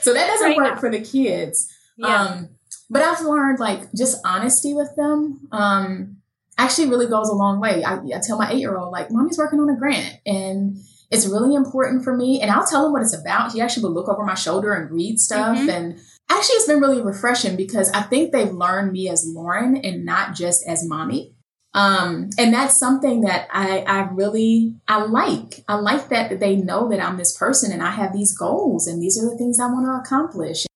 so 0.03 0.13
that 0.13 0.27
doesn't 0.29 0.47
Right 0.49 0.57
work 0.57 0.75
now. 0.75 0.81
for 0.81 0.91
the 0.91 1.01
kids. 1.01 1.69
Yeah. 1.97 2.23
Um, 2.23 2.49
but 2.91 3.03
I've 3.03 3.23
learned 3.23 3.59
like 3.61 3.93
just 3.95 4.19
honesty 4.25 4.75
with 4.75 4.95
them. 4.97 5.49
Um, 5.53 6.17
actually 6.59 6.89
really 6.89 7.07
goes 7.07 7.29
a 7.29 7.35
long 7.35 7.61
way. 7.61 7.83
I, 7.85 7.97
I 7.97 8.21
tell 8.23 8.39
my 8.39 8.51
eight 8.53 8.59
year 8.59 8.77
old 8.77 8.93
like, 8.93 9.11
"Mommy's 9.11 9.39
working 9.39 9.61
on 9.61 9.71
a 9.71 9.77
grant, 9.77 10.21
and 10.27 10.77
it's 11.11 11.27
really 11.27 11.55
important 11.55 12.05
for 12.05 12.17
me." 12.17 12.41
And 12.41 12.51
I'll 12.51 12.67
tell 12.67 12.87
him 12.87 12.93
what 12.93 13.03
it's 13.03 13.15
about. 13.15 13.53
He 13.53 13.61
actually 13.61 13.85
will 13.85 13.95
look 13.95 14.09
over 14.09 14.25
my 14.25 14.35
shoulder 14.35 14.73
and 14.73 14.91
read 14.91 15.19
stuff. 15.21 15.59
Mhm. 15.59 15.69
And 15.69 16.01
actually, 16.31 16.57
it's 16.57 16.67
been 16.67 16.81
really 16.81 17.03
refreshing 17.03 17.57
because 17.57 17.91
I 17.93 18.03
think 18.03 18.33
they've 18.33 18.53
learned 18.53 18.93
me 18.93 19.09
as 19.09 19.27
Lauren 19.27 19.77
and 19.77 20.05
not 20.05 20.35
just 20.35 20.67
as 20.67 20.87
mommy. 20.87 21.35
Um, 21.75 22.31
and 22.39 22.55
that's 22.55 22.79
something 22.79 23.23
that 23.23 23.49
I, 23.53 23.81
I 23.81 24.09
really 24.13 24.77
I 24.87 25.05
like. 25.05 25.65
I 25.67 25.75
like 25.75 26.09
that 26.11 26.39
they 26.39 26.55
know 26.55 26.89
that 26.89 27.01
I'm 27.01 27.17
this 27.17 27.37
person 27.37 27.73
and 27.73 27.83
I 27.83 27.91
have 27.91 28.13
these 28.13 28.37
goals 28.37 28.87
and 28.87 29.03
these 29.03 29.21
are 29.21 29.29
the 29.29 29.37
things 29.37 29.59
I 29.59 29.67
want 29.67 29.87
to 29.87 30.01
accomplish. 30.01 30.67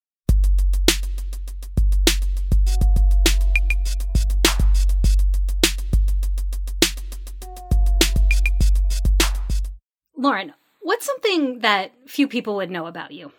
Lauren, 10.19 10.53
what's 10.81 11.07
something 11.07 11.61
that 11.61 11.93
few 12.09 12.27
people 12.27 12.57
would 12.57 12.71
know 12.71 12.87
about 12.87 13.13
you? 13.13 13.31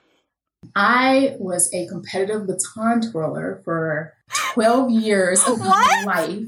I 0.76 1.36
was 1.38 1.72
a 1.74 1.88
competitive 1.88 2.48
baton 2.48 3.02
twirler 3.12 3.62
for 3.66 4.14
12 4.54 4.90
years 4.92 5.46
of 5.46 5.60
my 5.60 6.04
life. 6.06 6.48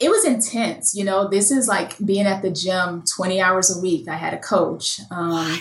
It 0.00 0.08
was 0.08 0.24
intense. 0.24 0.94
You 0.94 1.04
know, 1.04 1.28
this 1.28 1.50
is 1.50 1.68
like 1.68 1.98
being 2.04 2.26
at 2.26 2.40
the 2.40 2.50
gym 2.50 3.04
20 3.16 3.40
hours 3.40 3.76
a 3.76 3.80
week. 3.80 4.08
I 4.08 4.16
had 4.16 4.32
a 4.32 4.38
coach. 4.38 5.00
Um? 5.10 5.58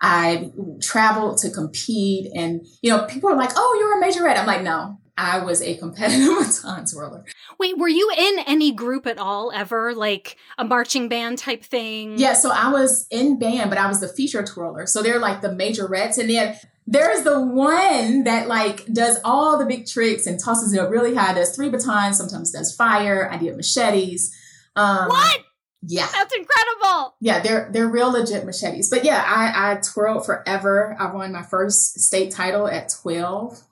I 0.00 0.52
traveled 0.82 1.38
to 1.38 1.50
compete, 1.50 2.30
and, 2.34 2.66
you 2.82 2.90
know, 2.90 3.04
people 3.06 3.30
are 3.30 3.36
like, 3.36 3.52
oh, 3.56 3.76
you're 3.80 3.98
a 3.98 4.04
majorette. 4.04 4.38
I'm 4.38 4.46
like, 4.46 4.62
no, 4.62 4.98
I 5.18 5.38
was 5.38 5.62
a 5.62 5.76
competitive 5.76 6.28
baton 6.38 6.84
twirler. 6.86 7.24
Wait, 7.58 7.78
were 7.78 7.88
you 7.88 8.10
in 8.16 8.38
any 8.46 8.72
group 8.72 9.06
at 9.06 9.18
all 9.18 9.50
ever? 9.54 9.94
Like 9.94 10.36
a 10.58 10.64
marching 10.64 11.08
band 11.08 11.38
type 11.38 11.64
thing? 11.64 12.18
Yeah, 12.18 12.34
so 12.34 12.50
I 12.50 12.70
was 12.70 13.06
in 13.10 13.38
band, 13.38 13.70
but 13.70 13.78
I 13.78 13.88
was 13.88 14.00
the 14.00 14.08
feature 14.08 14.44
twirler. 14.44 14.86
So 14.86 15.02
they're 15.02 15.18
like 15.18 15.40
the 15.40 15.48
majorettes. 15.48 16.18
And 16.18 16.28
then 16.28 16.56
there's 16.86 17.22
the 17.22 17.40
one 17.40 18.24
that 18.24 18.46
like 18.46 18.84
does 18.86 19.18
all 19.24 19.58
the 19.58 19.66
big 19.66 19.86
tricks 19.86 20.26
and 20.26 20.38
tosses 20.38 20.72
it 20.72 20.78
up 20.80 20.90
really 20.90 21.14
high, 21.14 21.34
does 21.34 21.54
three 21.56 21.70
batons, 21.70 22.18
sometimes 22.18 22.52
does 22.52 22.74
fire. 22.74 23.28
I 23.30 23.38
did 23.38 23.56
machetes. 23.56 24.34
Um, 24.76 25.08
What? 25.08 25.40
Yeah. 25.82 26.08
That's 26.12 26.34
incredible. 26.34 27.14
Yeah, 27.20 27.40
they're 27.40 27.70
they're 27.72 27.88
real 27.88 28.10
legit 28.10 28.44
machetes. 28.44 28.90
But 28.90 29.04
yeah, 29.04 29.22
I, 29.24 29.72
I 29.72 29.74
twirled 29.76 30.26
forever. 30.26 30.96
I 30.98 31.12
won 31.12 31.32
my 31.32 31.42
first 31.42 32.00
state 32.00 32.32
title 32.32 32.68
at 32.68 32.92
12. 33.02 33.62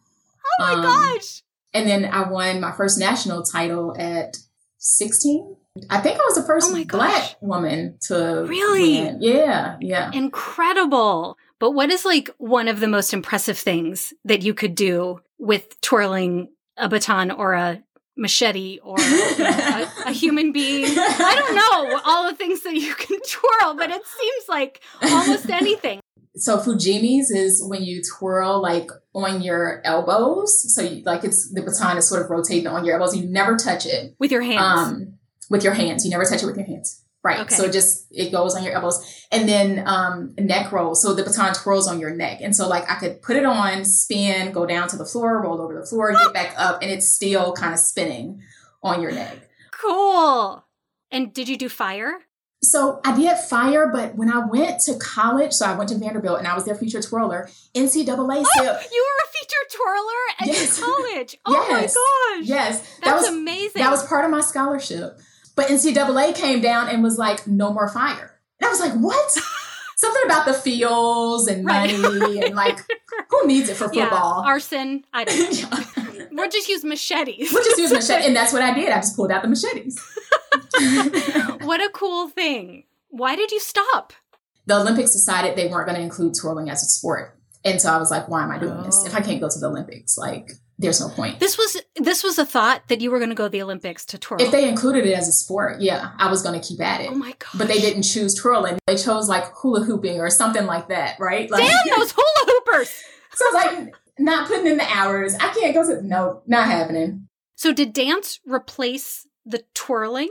Oh 0.61 0.65
my 0.65 0.73
Um, 0.75 0.83
gosh. 0.83 1.43
And 1.73 1.89
then 1.89 2.05
I 2.05 2.29
won 2.29 2.61
my 2.61 2.73
first 2.73 2.99
national 2.99 3.43
title 3.43 3.95
at 3.99 4.37
16. 4.79 5.57
I 5.91 5.99
think 6.01 6.21
I 6.21 6.25
was 6.25 6.37
the 6.37 6.45
first 6.45 6.71
Oh 6.73 6.85
black 6.85 7.37
woman 7.41 7.99
to 8.03 8.45
Really? 8.47 9.01
win. 9.01 9.19
Yeah, 9.21 9.77
yeah. 9.81 10.11
Incredible. 10.13 11.37
But 11.59 11.73
what 11.73 11.91
is 11.91 12.05
like 12.05 12.31
one 12.39 12.69
of 12.69 12.79
the 12.81 12.87
most 12.87 13.13
impressive 13.13 13.59
things 13.59 14.13
that 14.25 14.43
you 14.43 14.55
could 14.55 14.75
do 14.75 15.21
with 15.39 15.81
twirling 15.81 16.49
a 16.77 16.89
baton 16.89 17.31
or 17.31 17.55
a 17.55 17.83
machete 18.17 18.79
or 18.83 18.99
you 19.01 19.39
know, 19.39 19.89
a, 20.07 20.09
a, 20.09 20.13
human 20.13 20.53
being. 20.53 20.87
I 20.97 21.35
don't 21.37 21.55
know 21.95 22.01
all 22.05 22.31
the 22.31 22.37
things 22.37 22.63
that 22.63 22.75
you 22.75 22.95
can 22.95 23.19
twirl, 23.29 23.75
but 23.75 23.91
it 23.91 24.03
seems 24.07 24.45
like 24.49 24.81
almost 25.03 25.51
anything. 25.51 25.99
So 26.37 26.59
fujimis 26.59 27.27
is 27.31 27.65
when 27.65 27.85
you 27.85 28.03
twirl 28.03 28.61
like 28.61 28.91
on 29.15 29.41
your 29.41 29.81
elbows. 29.85 30.75
So 30.75 30.83
you, 30.83 31.03
like 31.05 31.23
it's 31.23 31.53
the 31.53 31.63
baton 31.63 31.97
is 31.97 32.09
sort 32.09 32.23
of 32.23 32.31
rotating 32.31 32.67
on 32.67 32.85
your 32.85 32.95
elbows. 32.95 33.17
You 33.17 33.29
never 33.29 33.57
touch 33.57 33.87
it 33.87 34.15
with 34.19 34.33
your 34.33 34.43
hands. 34.43 34.61
Um, 34.61 35.19
with 35.49 35.63
your 35.63 35.75
hands. 35.75 36.05
You 36.05 36.11
never 36.11 36.25
touch 36.25 36.43
it 36.43 36.47
with 36.47 36.57
your 36.57 36.67
hands. 36.67 37.03
Right. 37.23 37.41
Okay. 37.41 37.55
So 37.55 37.71
just 37.71 38.07
it 38.11 38.33
goes 38.33 38.55
on 38.55 38.65
your 38.65 38.75
elbows. 38.75 39.27
And 39.31 39.49
then 39.49 39.85
um 39.87 40.35
neck 40.37 40.73
roll. 40.73 40.95
So 40.95 41.15
the 41.15 41.23
baton 41.23 41.55
twirls 41.55 41.87
on 41.87 42.01
your 42.01 42.11
neck. 42.11 42.41
And 42.43 42.55
so 42.55 42.69
like 42.69 42.91
I 42.91 42.97
could 42.97 43.23
put 43.23 43.37
it 43.37 43.45
on, 43.45 43.85
spin, 43.85 44.53
go 44.53 44.67
down 44.67 44.89
to 44.89 44.97
the 44.97 45.07
floor, 45.07 45.41
roll 45.41 45.61
over 45.61 45.79
the 45.79 45.87
floor, 45.87 46.13
get 46.13 46.35
back 46.35 46.55
up, 46.59 46.83
and 46.83 46.91
it's 46.91 47.09
still 47.09 47.53
kind 47.53 47.73
of 47.73 47.79
spinning 47.79 48.43
on 48.83 49.01
your 49.01 49.13
neck. 49.13 49.49
Cool. 49.71 50.67
And 51.11 51.33
did 51.33 51.49
you 51.49 51.57
do 51.57 51.69
fire? 51.69 52.19
So 52.65 53.01
I 53.05 53.17
did 53.17 53.37
fire, 53.37 53.89
but 53.93 54.15
when 54.15 54.31
I 54.31 54.39
went 54.47 54.81
to 54.81 54.97
college, 54.99 55.53
so 55.53 55.67
I 55.67 55.77
went 55.77 55.91
to 55.91 55.99
Vanderbilt 55.99 56.39
and 56.39 56.49
I 56.49 56.55
was 56.55 56.65
their 56.65 56.75
feature 56.75 57.01
twirler. 57.01 57.49
NCAA 57.75 58.45
oh, 58.45 58.45
said 58.57 58.87
you 58.93 59.07
were 59.07 59.21
a 59.23 59.29
feature 59.33 59.65
twirler 59.71 60.23
at 60.41 60.47
yes. 60.47 60.81
college. 60.81 61.37
Oh 61.47 61.53
yes. 61.53 61.71
my 61.71 62.39
gosh! 62.39 62.49
Yes, 62.49 62.99
that 63.05 63.15
was 63.15 63.29
amazing. 63.29 63.83
That 63.83 63.91
was 63.91 64.07
part 64.07 64.25
of 64.25 64.31
my 64.31 64.41
scholarship. 64.41 65.19
But 65.57 65.69
NCAA 65.69 66.35
came 66.35 66.61
down 66.61 66.89
and 66.89 67.03
was 67.03 67.19
like, 67.19 67.47
"No 67.47 67.73
more 67.73 67.89
fire." 67.89 68.41
And 68.61 68.67
I 68.67 68.71
was 68.71 68.81
like, 68.81 68.95
"What?" 68.95 69.31
Something 69.97 70.23
about 70.25 70.45
the 70.47 70.55
fields 70.55 71.47
and 71.47 71.65
money 71.65 71.95
right. 72.01 72.45
and 72.45 72.55
like 72.57 72.79
who 73.29 73.47
needs 73.47 73.69
it 73.69 73.77
for 73.77 73.89
football? 73.89 74.43
Yeah, 74.43 74.51
arson. 74.51 75.05
I 75.13 75.25
don't. 75.25 76.29
we'll 76.33 76.51
just 76.51 76.69
use 76.69 76.85
machetes. 76.85 77.53
We'll 77.53 77.65
just 77.65 77.79
use 77.79 77.93
machetes, 77.93 78.27
and 78.27 78.35
that's 78.35 78.53
what 78.53 78.63
I 78.63 78.75
did. 78.75 78.91
I 78.91 78.97
just 78.97 79.17
pulled 79.17 79.31
out 79.31 79.43
the 79.43 79.49
machetes. 79.49 80.01
What 81.65 81.81
a 81.81 81.91
cool 81.91 82.29
thing. 82.29 82.85
Why 83.09 83.37
did 83.37 83.51
you 83.53 83.61
stop? 83.61 84.13
The 84.67 84.77
Olympics 84.81 85.13
decided 85.13 85.57
they 85.57 85.69
weren't 85.69 85.87
going 85.87 85.99
to 85.99 86.03
include 86.03 86.35
twirling 86.41 86.71
as 86.71 86.83
a 86.83 86.87
sport. 86.87 87.39
And 87.65 87.81
so 87.81 87.91
I 87.91 87.99
was 87.99 88.11
like, 88.11 88.29
why 88.29 88.43
am 88.43 88.51
I 88.51 88.59
doing 88.59 88.79
oh. 88.79 88.83
this? 88.83 89.07
If 89.07 89.15
I 89.15 89.21
can't 89.21 89.41
go 89.41 89.49
to 89.49 89.59
the 89.59 89.69
Olympics, 89.69 90.19
like 90.19 90.51
there's 90.79 91.01
no 91.01 91.09
point. 91.09 91.39
This 91.41 91.57
was 91.57 91.81
this 91.97 92.25
was 92.25 92.39
a 92.39 92.45
thought 92.45 92.89
that 92.89 93.01
you 93.01 93.11
were 93.11 93.19
going 93.19 93.31
to 93.31 93.37
go 93.37 93.45
to 93.45 93.51
the 93.51 93.63
Olympics 93.63 94.05
to 94.07 94.19
twirl. 94.19 94.43
If 94.43 94.51
they 94.51 94.69
included 94.69 95.07
it 95.07 95.13
as 95.13 95.29
a 95.29 95.33
sport, 95.33 95.81
yeah, 95.81 96.11
I 96.19 96.29
was 96.31 96.43
going 96.43 96.61
to 96.61 96.67
keep 96.67 96.81
at 96.81 97.01
it. 97.01 97.11
Oh 97.11 97.15
my 97.15 97.31
god! 97.31 97.51
But 97.57 97.69
they 97.69 97.81
didn't 97.81 98.03
choose 98.03 98.35
twirling; 98.35 98.79
they 98.87 98.97
chose 98.97 99.29
like 99.29 99.45
hula 99.55 99.85
hooping 99.85 100.21
or 100.21 100.31
something 100.31 100.67
like 100.67 100.89
that, 100.89 101.19
right? 101.21 101.49
Like, 101.51 101.63
Damn 101.63 101.99
those 101.99 102.13
hula 102.13 102.53
hoopers! 102.53 102.89
so 103.35 103.45
I 103.45 103.53
was 103.53 103.65
like 103.65 103.95
not 104.19 104.49
putting 104.49 104.67
in 104.67 104.77
the 104.77 104.89
hours. 104.91 105.35
I 105.37 105.53
can't 105.55 105.75
go 105.75 105.87
to 105.87 106.05
no, 106.05 106.43
not 106.47 106.67
happening. 106.67 107.29
So 107.55 107.73
did 107.73 107.93
dance 107.93 108.41
replace 108.45 109.29
the 109.47 109.65
twirling? 109.75 110.31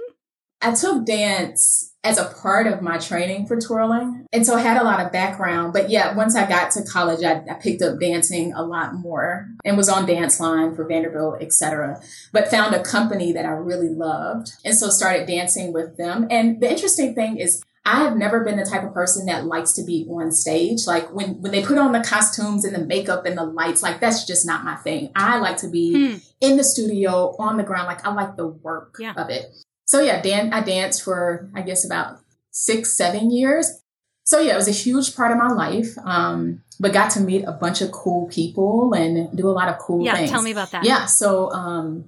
I 0.64 0.74
took 0.74 1.06
dance 1.06 1.94
as 2.06 2.18
a 2.18 2.34
part 2.42 2.68
of 2.68 2.82
my 2.82 2.98
training 2.98 3.48
for 3.48 3.60
twirling. 3.60 4.26
And 4.34 4.46
so 4.46 4.56
I 4.56 4.62
had 4.62 4.82
a 4.82 4.84
lot 4.84 5.06
of 5.06 5.12
background. 5.12 5.74
But 5.74 5.90
yeah, 5.90 6.16
once 6.16 6.36
I 6.36 6.48
got 6.48 6.72
to 6.72 6.84
college, 6.84 7.24
I, 7.24 7.44
I 7.50 7.54
picked 7.56 7.82
up 7.82 8.00
dancing 8.00 8.54
a 8.54 8.64
lot 8.64 8.94
more 8.94 9.48
and 9.64 9.78
was 9.78 9.90
on 9.90 10.06
dance 10.06 10.40
line 10.40 10.76
for 10.76 10.86
Vanderbilt, 10.86 11.42
etc. 11.42 12.02
But 12.32 12.50
found 12.50 12.76
a 12.76 12.84
company 12.84 13.32
that 13.34 13.46
I 13.46 13.52
really 13.52 13.90
loved. 13.90 14.52
And 14.66 14.76
so 14.76 14.90
started 14.90 15.28
dancing 15.28 15.72
with 15.72 15.98
them. 15.98 16.28
And 16.30 16.62
the 16.62 16.70
interesting 16.70 17.16
thing 17.16 17.38
is 17.38 17.62
I 17.86 18.04
have 18.04 18.18
never 18.18 18.44
been 18.44 18.58
the 18.58 18.66
type 18.66 18.84
of 18.84 18.94
person 18.94 19.26
that 19.28 19.46
likes 19.46 19.74
to 19.74 19.84
be 19.84 20.06
on 20.10 20.32
stage. 20.32 20.88
Like 20.88 21.14
when, 21.14 21.42
when 21.42 21.52
they 21.52 21.64
put 21.64 21.78
on 21.78 21.92
the 21.92 22.02
costumes 22.02 22.64
and 22.66 22.76
the 22.76 22.86
makeup 22.86 23.26
and 23.26 23.38
the 23.38 23.46
lights, 23.46 23.84
like 23.84 24.02
that's 24.02 24.26
just 24.26 24.46
not 24.46 24.64
my 24.66 24.76
thing. 24.76 25.12
I 25.16 25.40
like 25.40 25.58
to 25.58 25.70
be 25.70 26.12
hmm. 26.12 26.18
in 26.42 26.58
the 26.58 26.64
studio 26.64 27.36
on 27.40 27.58
the 27.58 27.64
ground. 27.64 27.88
Like 27.88 28.06
I 28.06 28.14
like 28.14 28.36
the 28.36 28.48
work 28.48 28.96
yeah. 29.00 29.14
of 29.16 29.30
it 29.30 29.54
so 29.94 30.02
yeah, 30.02 30.20
dan- 30.24 30.52
I 30.52 30.62
danced 30.62 31.04
for 31.04 31.52
I 31.54 31.62
guess 31.62 31.86
about 31.86 32.18
six, 32.50 32.98
seven 32.98 33.30
years. 33.30 33.70
So 34.24 34.40
yeah, 34.40 34.54
it 34.54 34.56
was 34.56 34.68
a 34.68 34.72
huge 34.72 35.16
part 35.16 35.32
of 35.32 35.38
my 35.38 35.50
life. 35.50 35.96
Um, 36.04 36.64
but 36.80 36.94
got 36.94 37.12
to 37.12 37.20
meet 37.20 37.44
a 37.44 37.52
bunch 37.52 37.80
of 37.82 37.92
cool 37.92 38.28
people 38.28 38.94
and 38.96 39.38
do 39.38 39.48
a 39.48 39.54
lot 39.54 39.70
of 39.70 39.78
cool 39.78 40.04
yeah, 40.04 40.16
things. 40.16 40.32
tell 40.32 40.42
me 40.42 40.52
about 40.52 40.72
that. 40.72 40.84
Yeah, 40.84 41.06
so 41.06 41.52
um, 41.52 42.06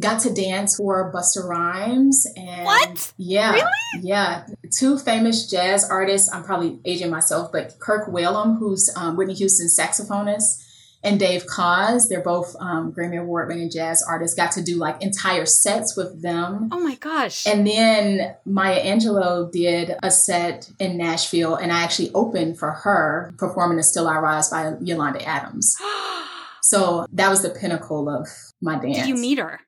got 0.00 0.22
to 0.22 0.34
dance 0.34 0.74
for 0.74 1.12
Busta 1.12 1.44
Rhymes 1.48 2.26
and 2.36 2.64
what? 2.64 3.12
Yeah, 3.16 3.52
really? 3.52 4.02
Yeah, 4.02 4.48
two 4.76 4.98
famous 4.98 5.48
jazz 5.48 5.88
artists. 5.88 6.28
I'm 6.34 6.42
probably 6.42 6.80
aging 6.84 7.10
myself, 7.10 7.52
but 7.52 7.78
Kirk 7.78 8.08
Whalum, 8.08 8.58
who's 8.58 8.90
um, 8.96 9.16
Whitney 9.16 9.34
Houston's 9.34 9.78
saxophonist, 9.78 10.64
and 11.02 11.18
Dave 11.18 11.46
Koz. 11.46 12.08
They're 12.08 12.22
both 12.22 12.56
um, 12.60 12.92
Grammy 12.92 13.20
Award 13.20 13.48
winning 13.48 13.70
jazz 13.70 14.04
artists. 14.06 14.36
Got 14.36 14.52
to 14.52 14.62
do 14.62 14.76
like 14.76 15.02
entire 15.02 15.46
sets 15.46 15.96
with 15.96 16.22
them. 16.22 16.68
Oh 16.72 16.80
my 16.80 16.96
gosh. 16.96 17.46
And 17.46 17.66
then 17.66 18.34
Maya 18.44 18.82
Angelou 18.82 19.50
did 19.50 19.96
a 20.02 20.10
set 20.10 20.70
in 20.78 20.96
Nashville, 20.96 21.54
and 21.54 21.72
I 21.72 21.82
actually 21.82 22.10
opened 22.12 22.58
for 22.58 22.72
her 22.72 23.32
performing 23.38 23.76
the 23.76 23.82
Still 23.82 24.08
I 24.08 24.18
Rise 24.18 24.50
by 24.50 24.74
Yolanda 24.80 25.22
Adams. 25.26 25.76
so 26.62 27.06
that 27.12 27.28
was 27.30 27.42
the 27.42 27.50
pinnacle 27.50 28.08
of 28.08 28.28
my 28.60 28.78
dance. 28.78 28.98
Did 28.98 29.08
you 29.08 29.14
meet 29.14 29.38
her? 29.38 29.60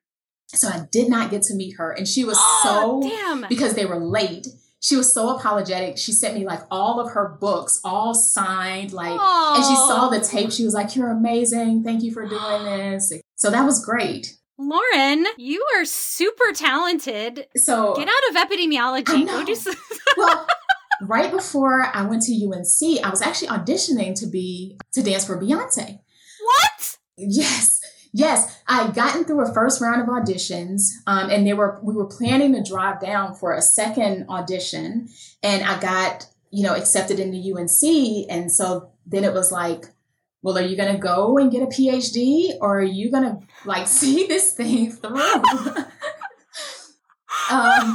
So 0.49 0.69
I 0.69 0.87
did 0.91 1.09
not 1.09 1.31
get 1.31 1.43
to 1.43 1.55
meet 1.55 1.77
her. 1.77 1.93
And 1.93 2.09
she 2.09 2.25
was 2.25 2.37
oh, 2.41 3.01
so, 3.03 3.09
damn. 3.09 3.47
because 3.49 3.75
they 3.75 3.87
were 3.87 3.99
late 3.99 4.49
she 4.81 4.97
was 4.97 5.13
so 5.13 5.37
apologetic. 5.37 5.99
She 5.99 6.13
sent 6.13 6.35
me 6.37 6.47
like 6.47 6.61
all 6.71 7.01
of 7.01 7.13
her 7.13 7.37
books, 7.41 7.81
all 7.85 8.15
signed, 8.15 8.93
like, 8.93 9.19
Aww. 9.19 9.57
and 9.57 9.65
she 9.65 9.75
saw 9.75 10.09
the 10.09 10.21
tape. 10.21 10.51
She 10.51 10.65
was 10.65 10.75
like, 10.75 10.97
You're 10.97 11.11
amazing. 11.11 11.85
Thank 11.85 12.03
you 12.03 12.13
for 12.13 12.27
doing 12.27 12.65
this. 12.65 13.13
So 13.37 13.51
that 13.51 13.65
was 13.65 13.85
great. 13.85 14.37
Lauren, 14.59 15.27
you 15.39 15.65
are 15.77 15.85
super 15.87 16.53
talented. 16.55 17.47
So 17.57 17.95
get 17.95 18.09
out 18.09 18.31
of 18.31 18.51
epidemiology. 18.51 19.27
Go 19.27 19.73
well, 20.19 20.47
right 21.03 21.31
before 21.31 21.87
I 21.95 22.05
went 22.05 22.23
to 22.25 22.33
UNC, 22.33 23.05
I 23.05 23.09
was 23.09 23.23
actually 23.23 23.49
auditioning 23.49 24.19
to 24.21 24.27
be 24.27 24.79
to 24.93 25.03
dance 25.03 25.27
for 25.27 25.41
Beyonce. 25.41 26.01
What? 26.43 26.99
Yes. 27.17 27.80
Yes, 28.13 28.61
I 28.67 28.83
had 28.83 28.95
gotten 28.95 29.25
through 29.25 29.43
a 29.47 29.55
first 29.55 29.81
round 29.81 30.03
of 30.03 30.09
auditions, 30.09 30.83
um, 31.07 31.31
and 31.31 31.47
they 31.47 31.53
were 31.53 31.79
we 31.83 31.95
were 31.95 32.07
planning 32.07 32.55
to 32.55 32.63
drive 32.63 33.01
down 33.01 33.35
for 33.35 33.53
a 33.53 33.63
second 33.63 34.27
audition, 34.29 35.09
and 35.43 35.63
I 35.63 35.81
got 35.81 36.27
you 36.51 36.65
know 36.65 36.75
accepted 36.75 37.21
into 37.21 37.39
UNC, 37.39 38.27
and 38.29 38.51
so 38.51 38.91
then 39.07 39.23
it 39.25 39.33
was 39.33 39.53
like, 39.53 39.87
well, 40.43 40.59
are 40.59 40.63
you 40.63 40.77
going 40.77 40.93
to 40.93 40.99
go 40.99 41.39
and 41.39 41.53
get 41.53 41.63
a 41.63 41.67
PhD, 41.67 42.57
or 42.61 42.81
are 42.81 42.83
you 42.83 43.13
going 43.13 43.25
to 43.25 43.39
like 43.65 43.87
see 44.01 44.27
this 44.27 44.55
thing 44.55 44.91
through? 44.91 45.21
um, 47.51 47.95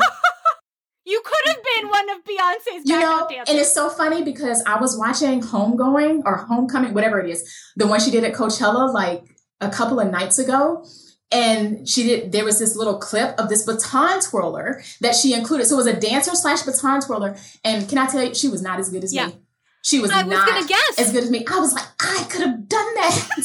you 1.06 1.22
could 1.24 1.48
have 1.48 1.64
been 1.76 1.90
one 1.90 2.10
of 2.10 2.24
Beyonce's 2.24 2.90
you 2.90 3.00
know, 3.00 3.28
dancers. 3.30 3.50
And 3.50 3.60
it's 3.60 3.74
so 3.74 3.90
funny 3.90 4.24
because 4.24 4.64
I 4.66 4.80
was 4.80 4.98
watching 4.98 5.42
Homegoing 5.42 6.22
or 6.26 6.38
Homecoming, 6.38 6.94
whatever 6.94 7.20
it 7.20 7.30
is, 7.30 7.54
the 7.76 7.86
one 7.86 8.00
she 8.00 8.12
did 8.12 8.24
at 8.24 8.34
Coachella, 8.34 8.94
like 8.94 9.35
a 9.62 9.70
couple 9.70 10.00
of 10.00 10.12
nights 10.12 10.38
ago 10.40 10.86
and 11.32 11.88
she 11.88 12.04
did 12.04 12.32
there 12.32 12.46
was 12.46 12.60
this 12.60 12.76
little 12.76 12.98
clip 12.98 13.38
of 13.40 13.50
this 13.50 13.64
baton 13.64 14.22
twirler 14.22 14.82
that 15.02 15.16
she 15.16 15.34
included. 15.34 15.66
So 15.66 15.76
it 15.76 15.78
was 15.78 15.88
a 15.88 16.00
dancer 16.00 16.36
slash 16.36 16.64
baton 16.64 17.02
twirler 17.02 17.36
and 17.64 17.88
can 17.90 17.98
i 17.98 18.08
tell 18.08 18.24
you 18.24 18.34
she 18.34 18.48
was 18.48 18.62
not 18.62 18.80
as 18.80 18.90
good 18.90 19.04
as 19.04 19.14
yeah. 19.14 19.28
me. 19.28 19.40
She 19.84 20.00
was, 20.00 20.12
I 20.12 20.24
not 20.24 20.48
was 20.56 20.66
guess. 20.66 21.00
as 21.00 21.12
good 21.12 21.24
as 21.24 21.30
me. 21.32 21.46
I 21.50 21.60
was 21.60 21.74
like 21.74 21.86
i 22.00 22.26
could 22.30 22.42
have 22.42 22.68
done 22.68 22.94
that. 22.96 23.28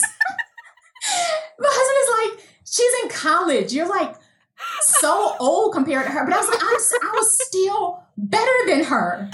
My 1.59 1.69
husband 1.71 2.35
is 2.35 2.39
like 2.39 2.47
she's 2.65 3.03
in 3.03 3.09
college. 3.11 3.73
You're 3.73 3.89
like 3.89 4.15
so 4.83 5.37
old 5.41 5.73
compared 5.73 6.07
to 6.07 6.13
her. 6.13 6.25
But 6.25 6.35
i 6.35 6.39
was 6.39 6.49
like 6.49 6.63
I'm, 6.63 7.11
i 7.11 7.15
was 7.15 7.47
still 7.47 8.03
better 8.17 8.67
than 8.67 8.85
her 8.85 9.31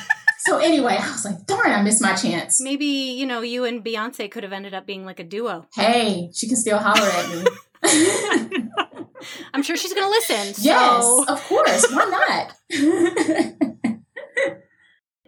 so 0.46 0.59
anyway, 0.59 0.96
I 1.00 1.11
was 1.11 1.24
like, 1.24 1.44
darn, 1.46 1.72
I 1.72 1.82
missed 1.82 2.00
my 2.00 2.14
chance. 2.14 2.61
Maybe, 2.61 2.87
you 2.87 3.26
know, 3.26 3.40
you 3.40 3.64
and 3.64 3.85
Beyonce 3.85 4.30
could 4.30 4.44
have 4.44 4.52
ended 4.52 4.74
up 4.74 4.87
being 4.87 5.04
like 5.04 5.18
a 5.18 5.24
duo. 5.24 5.66
Hey, 5.74 6.30
she 6.32 6.46
can 6.46 6.56
still 6.56 6.78
holler 6.78 7.09
at 7.09 7.28
me. 7.35 7.44
I'm 9.52 9.62
sure 9.62 9.76
she's 9.76 9.92
going 9.92 10.06
to 10.06 10.11
listen. 10.11 10.64
Yes, 10.64 11.02
so. 11.02 11.24
of 11.26 11.42
course. 11.44 11.92
Why 11.92 12.52
not? 12.70 13.95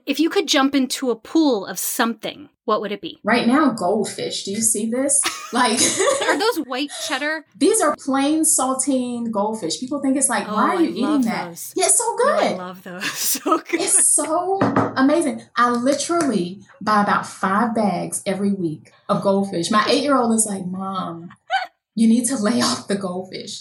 if 0.09 0.19
you 0.19 0.31
could 0.31 0.49
jump 0.49 0.75
into 0.75 1.11
a 1.11 1.17
pool 1.17 1.67
of 1.67 1.79
something, 1.79 2.49
what 2.65 2.81
would 2.81 2.93
it 2.93 3.03
be? 3.03 3.19
Right 3.23 3.47
now, 3.47 3.73
goldfish. 3.73 4.45
Do 4.45 4.53
you 4.53 4.63
see 4.63 4.91
this? 4.91 5.23
Like, 5.51 5.81
are 6.29 6.39
those 6.39 6.59
white 6.67 6.91
cheddar? 7.07 7.47
These 7.57 7.81
are 7.81 7.97
plain 8.05 8.43
saltine 8.43 9.31
goldfish. 9.31 9.81
People 9.81 9.99
think 10.03 10.15
it's 10.19 10.29
like, 10.29 10.47
oh, 10.47 10.55
why 10.55 10.75
are 10.75 10.83
you 10.83 10.91
eating 10.91 11.23
that? 11.23 11.49
Those. 11.49 11.73
Yeah, 11.75 11.87
it's 11.87 11.97
so 11.97 12.17
good. 12.19 12.27
No, 12.27 12.37
I 12.37 12.53
love 12.67 12.83
those. 12.83 13.05
So 13.39 13.57
good. 13.57 13.81
It's 13.81 14.15
so 14.15 14.59
amazing. 14.95 15.41
I 15.57 15.71
literally 15.71 16.61
buy 16.83 17.03
about 17.03 17.27
five 17.27 17.75
bags 17.75 18.23
every 18.27 18.53
week 18.53 18.93
of 19.09 19.23
goldfish. 19.23 19.71
My 19.71 19.87
eight 19.89 20.03
year 20.03 20.19
old 20.19 20.35
is 20.35 20.45
like, 20.47 20.67
Mom, 20.67 21.31
you 21.95 22.07
need 22.07 22.27
to 22.27 22.37
lay 22.37 22.61
off 22.61 22.89
the 22.89 22.97
goldfish. 22.97 23.61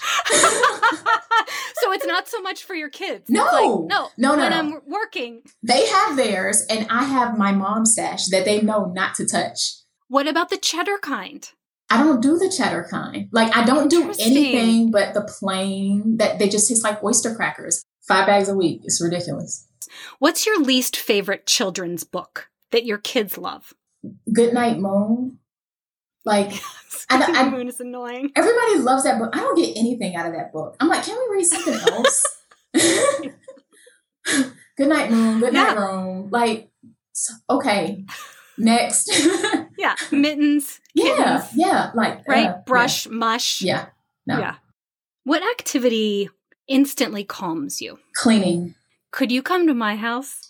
So 1.75 1.91
it's 1.91 2.05
not 2.05 2.27
so 2.27 2.41
much 2.41 2.63
for 2.63 2.75
your 2.75 2.89
kids. 2.89 3.29
No, 3.29 3.43
like, 3.45 3.63
no, 3.63 3.87
no, 3.89 4.09
no. 4.17 4.37
When 4.37 4.51
no. 4.51 4.57
I'm 4.57 4.81
working, 4.85 5.41
they 5.63 5.87
have 5.87 6.17
theirs, 6.17 6.65
and 6.69 6.87
I 6.89 7.03
have 7.03 7.37
my 7.37 7.51
mom's 7.51 7.93
stash 7.93 8.27
that 8.27 8.45
they 8.45 8.61
know 8.61 8.85
not 8.85 9.15
to 9.15 9.25
touch. 9.25 9.73
What 10.07 10.27
about 10.27 10.49
the 10.49 10.57
cheddar 10.57 10.97
kind? 11.01 11.49
I 11.89 12.03
don't 12.03 12.21
do 12.21 12.37
the 12.37 12.53
cheddar 12.55 12.87
kind. 12.89 13.29
Like 13.31 13.55
I 13.55 13.63
don't 13.63 13.89
do 13.89 14.13
anything 14.19 14.91
but 14.91 15.13
the 15.13 15.21
plain 15.21 16.17
that 16.17 16.39
they 16.39 16.49
just 16.49 16.67
taste 16.67 16.83
like 16.83 17.03
oyster 17.03 17.33
crackers. 17.33 17.83
Five 18.07 18.27
bags 18.27 18.49
a 18.49 18.55
week. 18.55 18.81
It's 18.83 19.01
ridiculous. 19.01 19.67
What's 20.19 20.45
your 20.45 20.59
least 20.59 20.95
favorite 20.97 21.45
children's 21.45 22.03
book 22.03 22.49
that 22.71 22.85
your 22.85 22.97
kids 22.97 23.37
love? 23.37 23.73
Good 24.31 24.53
Night 24.53 24.79
Moon. 24.79 25.39
Like 26.27 26.51
I 27.09 27.23
I- 27.35 27.49
Moon 27.49 27.67
is 27.69 27.79
annoying. 27.79 28.31
everybody 28.35 28.79
loves 28.79 29.03
that 29.05 29.17
book. 29.19 29.29
I 29.33 29.39
don't 29.39 29.55
get 29.57 29.75
anything 29.77 30.15
out 30.15 30.25
of 30.27 30.33
that 30.33 30.51
book. 30.53 30.75
I'm 30.79 30.87
like, 30.89 31.03
can 31.03 31.17
we 31.17 31.35
read 31.37 31.45
something 31.45 31.73
else? 31.73 32.23
Good 34.77 34.89
Night 34.89 35.09
Moon. 35.09 35.39
Good 35.39 35.53
Night 35.53 35.73
Yeah. 35.75 35.85
Room. 35.85 36.29
Like, 36.29 36.69
okay, 37.49 38.05
next. 38.57 39.09
Yeah, 39.77 39.95
mittens, 40.11 40.79
yeah, 40.93 41.03
kittens, 41.15 41.43
yeah. 41.55 41.91
Like 41.95 42.27
right? 42.27 42.47
uh, 42.47 42.57
Brush, 42.65 43.07
mush. 43.07 43.61
Yeah. 43.61 43.85
no. 44.25 44.39
Yeah. 44.39 44.55
What 45.23 45.43
activity 45.43 46.29
instantly 46.67 47.23
calms 47.23 47.81
you? 47.81 47.99
Cleaning. 48.15 48.75
Could 49.11 49.31
you 49.31 49.41
come 49.41 49.67
to 49.67 49.73
my 49.73 49.95
house? 49.95 50.41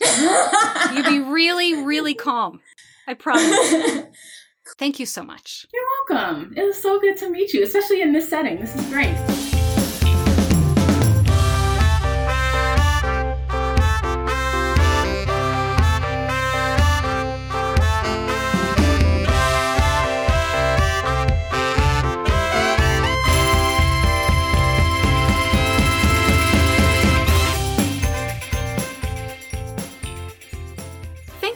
You'd 0.93 1.05
be 1.05 1.19
really, 1.19 1.83
really 1.83 2.13
calm. 2.15 2.59
I 3.07 3.13
promise. 3.13 4.03
Thank 4.77 4.99
you 4.99 5.05
so 5.05 5.23
much. 5.23 5.65
You're 5.73 5.83
welcome. 6.09 6.53
It 6.55 6.63
was 6.63 6.81
so 6.81 6.99
good 6.99 7.17
to 7.17 7.29
meet 7.29 7.53
you, 7.53 7.63
especially 7.63 8.01
in 8.01 8.11
this 8.11 8.29
setting. 8.29 8.59
This 8.59 8.75
is 8.75 8.85
great. 8.87 9.15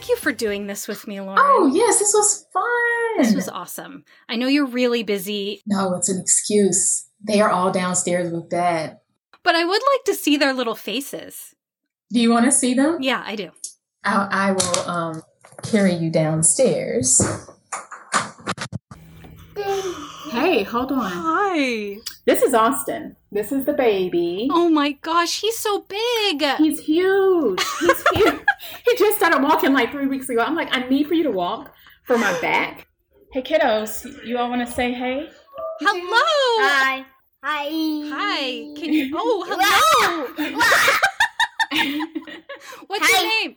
Thank 0.02 0.10
you 0.10 0.16
for 0.16 0.32
doing 0.32 0.66
this 0.66 0.88
with 0.88 1.06
me, 1.06 1.20
Lauren. 1.20 1.38
oh 1.40 1.70
yes, 1.72 2.00
this 2.00 2.12
was 2.12 2.44
fun. 2.52 3.22
This 3.22 3.36
was 3.36 3.48
awesome. 3.48 4.04
I 4.28 4.34
know 4.34 4.48
you're 4.48 4.66
really 4.66 5.04
busy, 5.04 5.62
no, 5.64 5.94
it's 5.94 6.08
an 6.08 6.18
excuse. 6.20 7.06
They 7.24 7.40
are 7.40 7.48
all 7.48 7.70
downstairs 7.70 8.32
with 8.32 8.50
dad. 8.50 8.98
but 9.44 9.54
I 9.54 9.64
would 9.64 9.80
like 9.92 10.04
to 10.06 10.14
see 10.14 10.36
their 10.36 10.52
little 10.52 10.74
faces. 10.74 11.54
Do 12.12 12.18
you 12.18 12.30
want 12.32 12.46
to 12.46 12.50
see 12.50 12.74
them? 12.74 12.98
Yeah, 13.00 13.22
I 13.24 13.36
do. 13.36 13.52
I, 14.02 14.26
I 14.48 14.50
will 14.50 14.90
um, 14.90 15.22
carry 15.62 15.94
you 15.94 16.10
downstairs. 16.10 17.22
Hey, 19.54 20.62
hold 20.62 20.92
on. 20.92 21.10
Hi. 21.12 21.96
This 22.24 22.42
is 22.42 22.54
Austin. 22.54 23.16
This 23.30 23.52
is 23.52 23.64
the 23.64 23.72
baby. 23.72 24.48
Oh 24.50 24.68
my 24.68 24.92
gosh, 24.92 25.40
he's 25.40 25.58
so 25.58 25.80
big. 25.88 26.42
He's 26.58 26.80
huge. 26.80 27.62
He's 27.80 28.04
huge. 28.14 28.40
he 28.84 28.96
just 28.96 29.18
started 29.18 29.42
walking 29.42 29.72
like 29.72 29.90
three 29.90 30.06
weeks 30.06 30.28
ago. 30.28 30.40
I'm 30.40 30.54
like, 30.54 30.68
I 30.74 30.88
need 30.88 31.06
for 31.06 31.14
you 31.14 31.24
to 31.24 31.30
walk 31.30 31.74
for 32.04 32.16
my 32.16 32.38
back. 32.40 32.86
Hey, 33.32 33.42
kiddos, 33.42 34.06
you 34.24 34.38
all 34.38 34.48
want 34.48 34.66
to 34.66 34.72
say 34.72 34.92
hey? 34.92 35.28
Hello. 35.80 36.18
Hi. 36.60 37.04
Hi. 37.42 37.68
Hi. 38.14 38.40
Can 38.78 38.92
you? 38.92 39.12
Oh, 39.16 39.44
hello. 39.48 40.48
What's 42.86 43.12
your 43.12 43.22
name? 43.22 43.56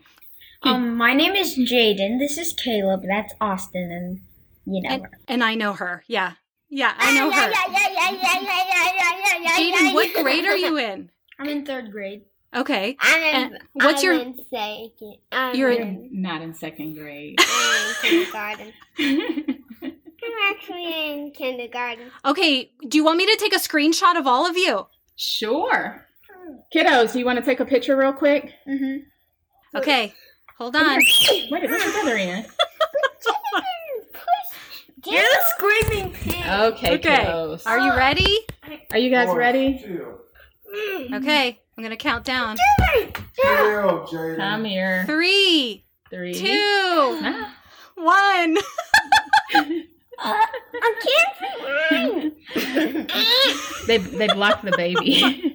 Um, 0.64 0.98
my 0.98 1.14
name 1.14 1.34
is 1.34 1.58
Jaden. 1.58 2.18
This 2.18 2.38
is 2.38 2.54
Caleb. 2.54 3.04
That's 3.08 3.34
Austin, 3.40 3.92
and 3.92 4.22
you 4.66 4.82
know 4.82 4.90
and, 4.90 5.04
her. 5.04 5.12
And 5.28 5.44
I 5.44 5.56
know 5.56 5.74
her. 5.74 6.04
Yeah. 6.08 6.34
Yeah, 6.70 6.94
I 6.98 7.14
know 7.14 7.32
her. 7.32 7.50
Yeah, 7.50 7.64
yeah, 7.70 7.90
yeah, 7.94 8.12
yeah, 8.12 8.42
yeah, 8.42 8.62
yeah, 8.64 8.92
yeah, 9.24 9.40
yeah, 9.42 9.72
Jaden, 9.72 9.94
what 9.94 10.14
grade 10.14 10.46
are 10.46 10.58
you 10.58 10.78
in? 10.78 11.10
I'm 11.40 11.48
in 11.48 11.66
third 11.66 11.92
grade. 11.92 12.24
Okay. 12.56 12.98
I'm 13.00 13.52
in, 13.52 13.60
what's 13.74 14.02
I'm 14.02 14.06
your 14.06 14.14
in 14.14 14.36
second? 14.50 15.18
I'm 15.32 15.56
you're 15.56 15.72
in, 15.72 16.10
not 16.12 16.42
in 16.42 16.54
second 16.54 16.96
grade. 16.96 17.38
I'm 17.40 17.90
in 17.90 17.96
kindergarten. 18.02 18.74
I'm 18.98 20.56
actually 20.56 21.12
in 21.12 21.32
kindergarten. 21.32 22.12
Okay. 22.24 22.72
Do 22.88 22.98
you 22.98 23.04
want 23.04 23.18
me 23.18 23.26
to 23.26 23.38
take 23.40 23.54
a 23.54 23.60
screenshot 23.60 24.18
of 24.18 24.26
all 24.26 24.48
of 24.48 24.58
you? 24.58 24.88
Sure. 25.16 26.08
Kiddos, 26.74 27.16
you 27.16 27.26
want 27.26 27.40
to 27.40 27.46
take 27.46 27.60
a 27.60 27.66
picture 27.66 27.96
real 27.96 28.14
quick? 28.14 28.54
Mm-hmm. 28.68 29.78
Okay. 29.78 30.14
Hold 30.58 30.76
on. 30.76 31.00
Wait, 31.30 31.50
your 31.52 31.92
brother 31.92 32.16
in? 32.16 32.46
You're 35.06 35.22
the 35.22 35.42
screaming 35.56 36.12
pig. 36.12 36.46
Okay, 36.48 36.96
Okay. 36.96 37.18
kiddos. 37.26 37.66
Are 37.66 37.80
you 37.80 37.96
ready? 37.96 38.40
Are 38.92 38.98
you 38.98 39.10
guys 39.10 39.34
ready? 39.36 39.84
Okay. 41.14 41.60
I'm 41.78 41.84
going 41.84 41.90
to 41.92 41.98
count 41.98 42.24
down. 42.26 42.58
Chill, 43.36 44.08
Jaden. 44.08 44.38
Come 44.38 44.64
here. 44.66 45.04
Three, 45.06 45.86
Three. 46.10 46.34
two, 46.34 46.48
Ah. 47.24 47.56
one. 47.96 48.58
I 50.20 50.96
can't. 51.06 52.34
They 53.88 53.98
they 54.00 54.28
blocked 54.30 54.66
the 54.66 54.72
baby. 54.76 55.55